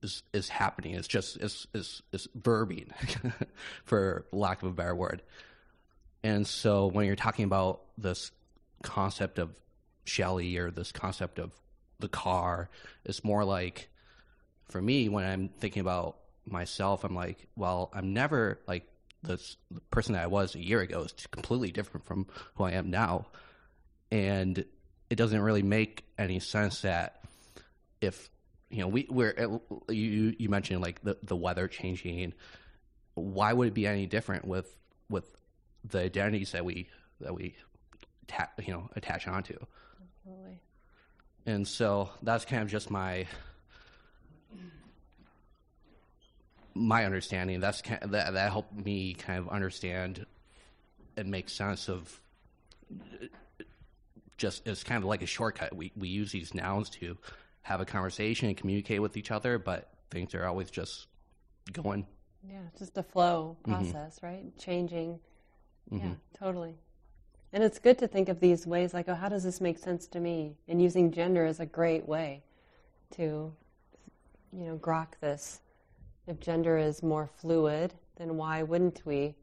[0.02, 0.94] is is happening.
[0.94, 2.90] It's just is is is verbing,
[3.84, 5.22] for lack of a better word.
[6.22, 8.32] And so when you're talking about this
[8.82, 9.54] concept of
[10.04, 11.52] Shelly or this concept of
[11.98, 12.68] the car,
[13.04, 13.88] it's more like
[14.68, 18.86] for me when I'm thinking about myself, I'm like, well, I'm never like
[19.22, 22.72] this the person that I was a year ago is completely different from who I
[22.72, 23.26] am now.
[24.10, 24.64] And
[25.10, 27.22] it doesn't really make any sense that
[28.00, 28.30] if
[28.70, 32.32] you know we we're eh, you you mentioned like the the weather changing
[33.14, 34.76] why would it be any different with
[35.08, 35.24] with
[35.84, 36.88] the identities that we
[37.20, 37.54] that we
[38.26, 39.56] ta- you know attach onto
[40.26, 40.60] Absolutely.
[41.46, 43.26] And so that's kind of just my
[46.74, 50.26] my understanding that's kind of, that that helped me kind of understand
[51.16, 52.20] and make sense of
[54.36, 57.16] just it's kind of like a shortcut we we use these nouns to
[57.62, 61.06] have a conversation and communicate with each other but things are always just
[61.72, 62.06] going
[62.48, 63.72] Yeah, it's just a flow mm-hmm.
[63.72, 64.56] process, right?
[64.58, 65.18] Changing.
[65.90, 66.06] Mm-hmm.
[66.06, 66.76] Yeah, totally.
[67.56, 70.06] And it's good to think of these ways like, oh, how does this make sense
[70.08, 70.56] to me?
[70.68, 72.42] And using gender is a great way
[73.12, 73.50] to,
[74.52, 75.62] you know, grok this.
[76.26, 79.36] If gender is more fluid, then why wouldn't we?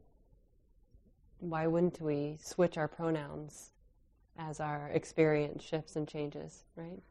[1.40, 3.72] Why wouldn't we switch our pronouns
[4.38, 7.02] as our experience shifts and changes, right?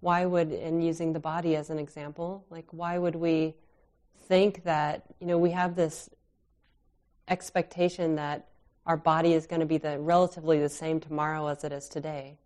[0.00, 3.54] Why would, and using the body as an example, like why would we
[4.28, 6.10] think that you know we have this
[7.26, 8.48] expectation that
[8.86, 12.38] our body is going to be the relatively the same tomorrow as it is today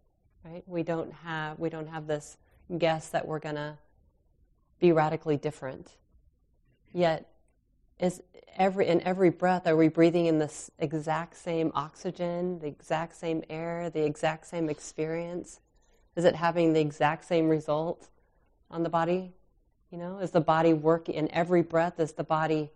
[0.46, 0.62] right?
[0.66, 2.36] We don't have we don't have this
[2.78, 3.78] guess that we're going to
[4.80, 5.92] be radically different.
[6.92, 7.28] Yet
[7.98, 8.22] is
[8.56, 13.42] every in every breath are we breathing in this exact same oxygen the exact same
[13.50, 15.60] air the exact same experience?
[16.14, 18.08] Is it having the exact same result
[18.70, 19.32] on the body?
[19.90, 22.00] You know, is the body working in every breath?
[22.00, 22.70] Is the body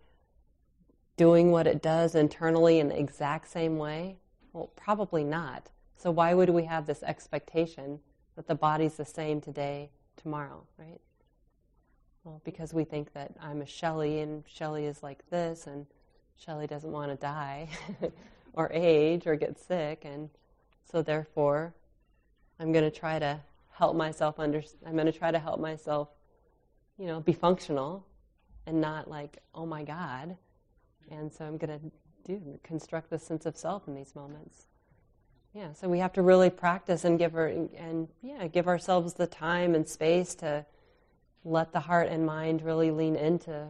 [1.20, 4.16] doing what it does internally in the exact same way?
[4.54, 5.68] Well, probably not.
[5.98, 8.00] So why would we have this expectation
[8.36, 10.98] that the body's the same today, tomorrow, right?
[12.24, 15.84] Well, because we think that I'm a Shelly and Shelly is like this and
[16.38, 17.68] Shelly doesn't want to die
[18.54, 20.30] or age or get sick and
[20.90, 21.74] so therefore
[22.58, 23.40] I'm going to try to
[23.72, 24.62] help myself under.
[24.86, 26.08] I'm going to try to help myself,
[26.96, 28.06] you know, be functional,
[28.64, 30.38] and not like, oh my God.
[31.10, 31.90] And so I'm going to
[32.24, 34.66] do construct this sense of self in these moments.
[35.54, 39.26] Yeah, so we have to really practice and give her and yeah, give ourselves the
[39.26, 40.64] time and space to
[41.44, 43.68] let the heart and mind really lean into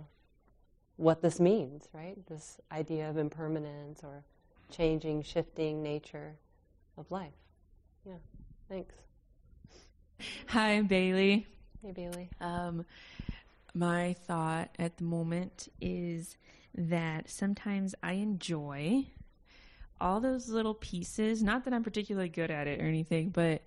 [0.96, 2.16] what this means, right?
[2.26, 4.24] This idea of impermanence or
[4.70, 6.34] changing, shifting nature
[6.98, 7.32] of life.
[8.04, 8.14] Yeah,
[8.68, 8.94] thanks.
[10.48, 11.46] Hi, I'm Bailey.
[11.82, 12.28] Hey, Bailey.
[12.42, 12.84] Um,
[13.72, 16.36] my thought at the moment is
[16.74, 19.06] that sometimes I enjoy
[20.00, 21.42] all those little pieces.
[21.42, 23.62] Not that I'm particularly good at it or anything, but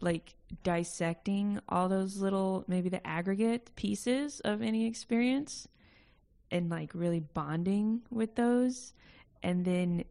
[0.00, 5.68] like dissecting all those little, maybe the aggregate pieces of any experience
[6.50, 8.92] and like really bonding with those.
[9.42, 10.04] And then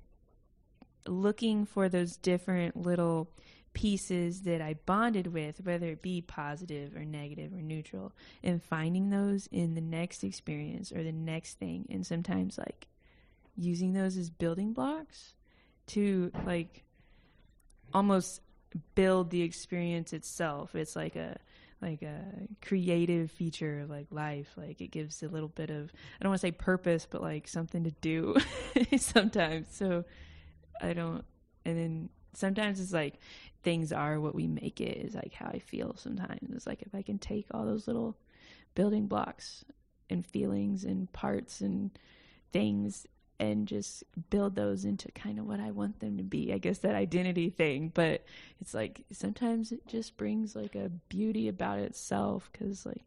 [1.07, 3.29] looking for those different little
[3.73, 8.13] pieces that I bonded with, whether it be positive or negative or neutral,
[8.43, 11.87] and finding those in the next experience or the next thing.
[11.89, 12.87] And sometimes, like,
[13.55, 15.33] using those as building blocks
[15.87, 16.83] to, like,
[17.93, 18.41] almost
[18.95, 20.75] build the experience itself.
[20.75, 21.37] It's like a
[21.81, 22.23] like a
[22.61, 24.51] creative feature of like life.
[24.55, 27.47] Like it gives a little bit of I don't want to say purpose, but like
[27.47, 28.35] something to do
[28.97, 29.67] sometimes.
[29.71, 30.05] So
[30.81, 31.23] I don't
[31.65, 33.19] and then sometimes it's like
[33.63, 36.51] things are what we make it is like how I feel sometimes.
[36.53, 38.17] It's like if I can take all those little
[38.75, 39.63] building blocks
[40.09, 41.91] and feelings and parts and
[42.51, 43.07] things
[43.39, 46.53] and just build those into kind of what I want them to be.
[46.53, 48.23] I guess that identity thing, but
[48.61, 53.03] it's like sometimes it just brings like a beauty about itself cuz like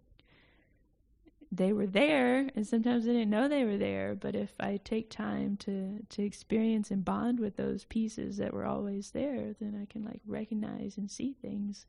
[1.53, 5.11] they were there and sometimes I didn't know they were there, but if I take
[5.11, 9.91] time to to experience and bond with those pieces that were always there, then I
[9.91, 11.87] can like recognize and see things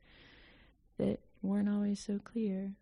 [0.98, 2.72] that weren't always so clear.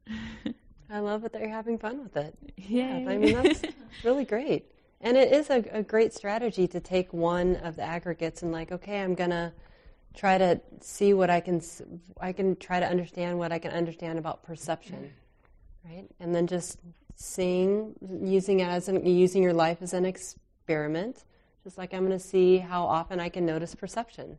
[0.90, 2.36] I love that you're having fun with it.
[2.56, 3.62] Yeah, I mean that's
[4.04, 4.70] really great.
[5.00, 8.72] And it is a, a, great strategy to take one of the aggregates and like,
[8.72, 9.52] okay, I'm gonna
[10.14, 11.62] try to see what I can.
[12.20, 15.12] I can try to understand what I can understand about perception,
[15.88, 16.06] right?
[16.20, 16.78] And then just
[17.14, 21.24] seeing, using it as an, using your life as an experiment.
[21.64, 24.38] Just like I'm going to see how often I can notice perception,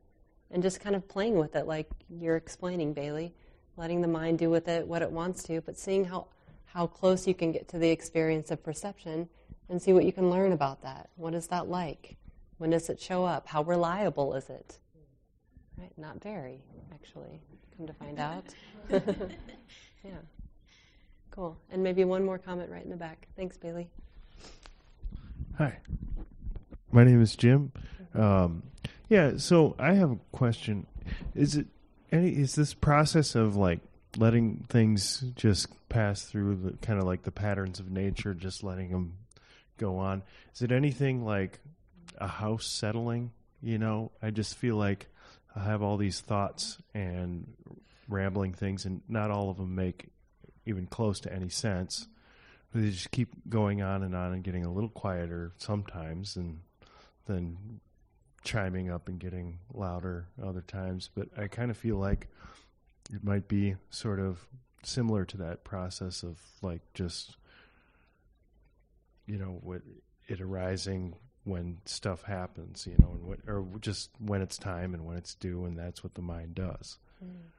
[0.51, 3.33] and just kind of playing with it, like you're explaining, Bailey,
[3.75, 6.27] letting the mind do with it what it wants to, but seeing how
[6.65, 9.27] how close you can get to the experience of perception
[9.69, 11.09] and see what you can learn about that.
[11.15, 12.17] What is that like?
[12.57, 13.47] When does it show up?
[13.47, 14.77] How reliable is it?
[15.77, 15.91] Right?
[15.97, 16.61] Not very,
[16.93, 17.41] actually.
[17.75, 18.43] Come to find out.
[18.89, 20.11] yeah.
[21.37, 21.55] Cool.
[21.69, 23.27] And maybe one more comment right in the back.
[23.35, 23.87] Thanks, Bailey.
[25.59, 25.77] Hi.
[26.91, 27.71] My name is Jim.
[28.15, 28.63] Um,
[29.07, 30.87] yeah, so I have a question.
[31.35, 31.67] Is it
[32.11, 33.81] any is this process of like
[34.17, 38.89] letting things just pass through the kind of like the patterns of nature, just letting
[38.89, 39.13] them
[39.77, 40.23] go on.
[40.55, 41.59] Is it anything like
[42.17, 43.31] a house settling?
[43.61, 45.05] You know, I just feel like
[45.55, 47.45] I have all these thoughts and
[48.09, 50.07] rambling things, and not all of them make
[50.67, 52.07] even close to any sense.
[52.71, 56.59] But they just keep going on and on and getting a little quieter sometimes, and
[57.25, 57.79] then
[58.43, 61.09] chiming up and getting louder other times.
[61.13, 62.27] But I kind of feel like
[63.13, 64.45] it might be sort of
[64.83, 67.37] similar to that process of like just
[69.27, 69.81] you know, what
[70.27, 75.05] it arising when stuff happens, you know, and what, or just when it's time and
[75.05, 76.97] when it's due, and that's what the mind does.
[77.23, 77.51] Mm.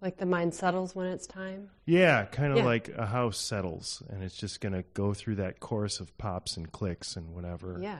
[0.00, 1.70] Like the mind settles when it's time?
[1.84, 2.64] Yeah, kind of yeah.
[2.64, 6.56] like a house settles, and it's just going to go through that course of pops
[6.56, 7.78] and clicks and whatever.
[7.80, 7.98] Yeah.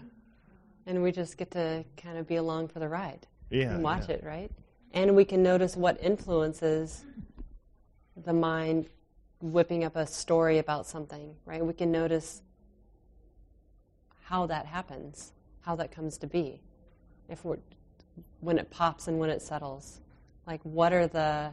[0.87, 3.27] And we just get to kind of be along for the ride.
[3.51, 3.73] Yeah.
[3.73, 4.17] And watch yeah.
[4.17, 4.51] it, right?
[4.93, 7.05] And we can notice what influences
[8.25, 8.89] the mind
[9.41, 11.65] whipping up a story about something, right?
[11.65, 12.43] We can notice
[14.25, 16.61] how that happens, how that comes to be.
[17.29, 17.59] If we're,
[18.41, 20.01] when it pops and when it settles,
[20.47, 21.53] like what are the,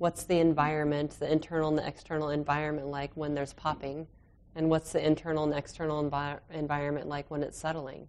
[0.00, 4.06] what's the environment, the internal and the external environment like when there's popping,
[4.54, 8.08] and what's the internal and external envi- environment like when it's settling.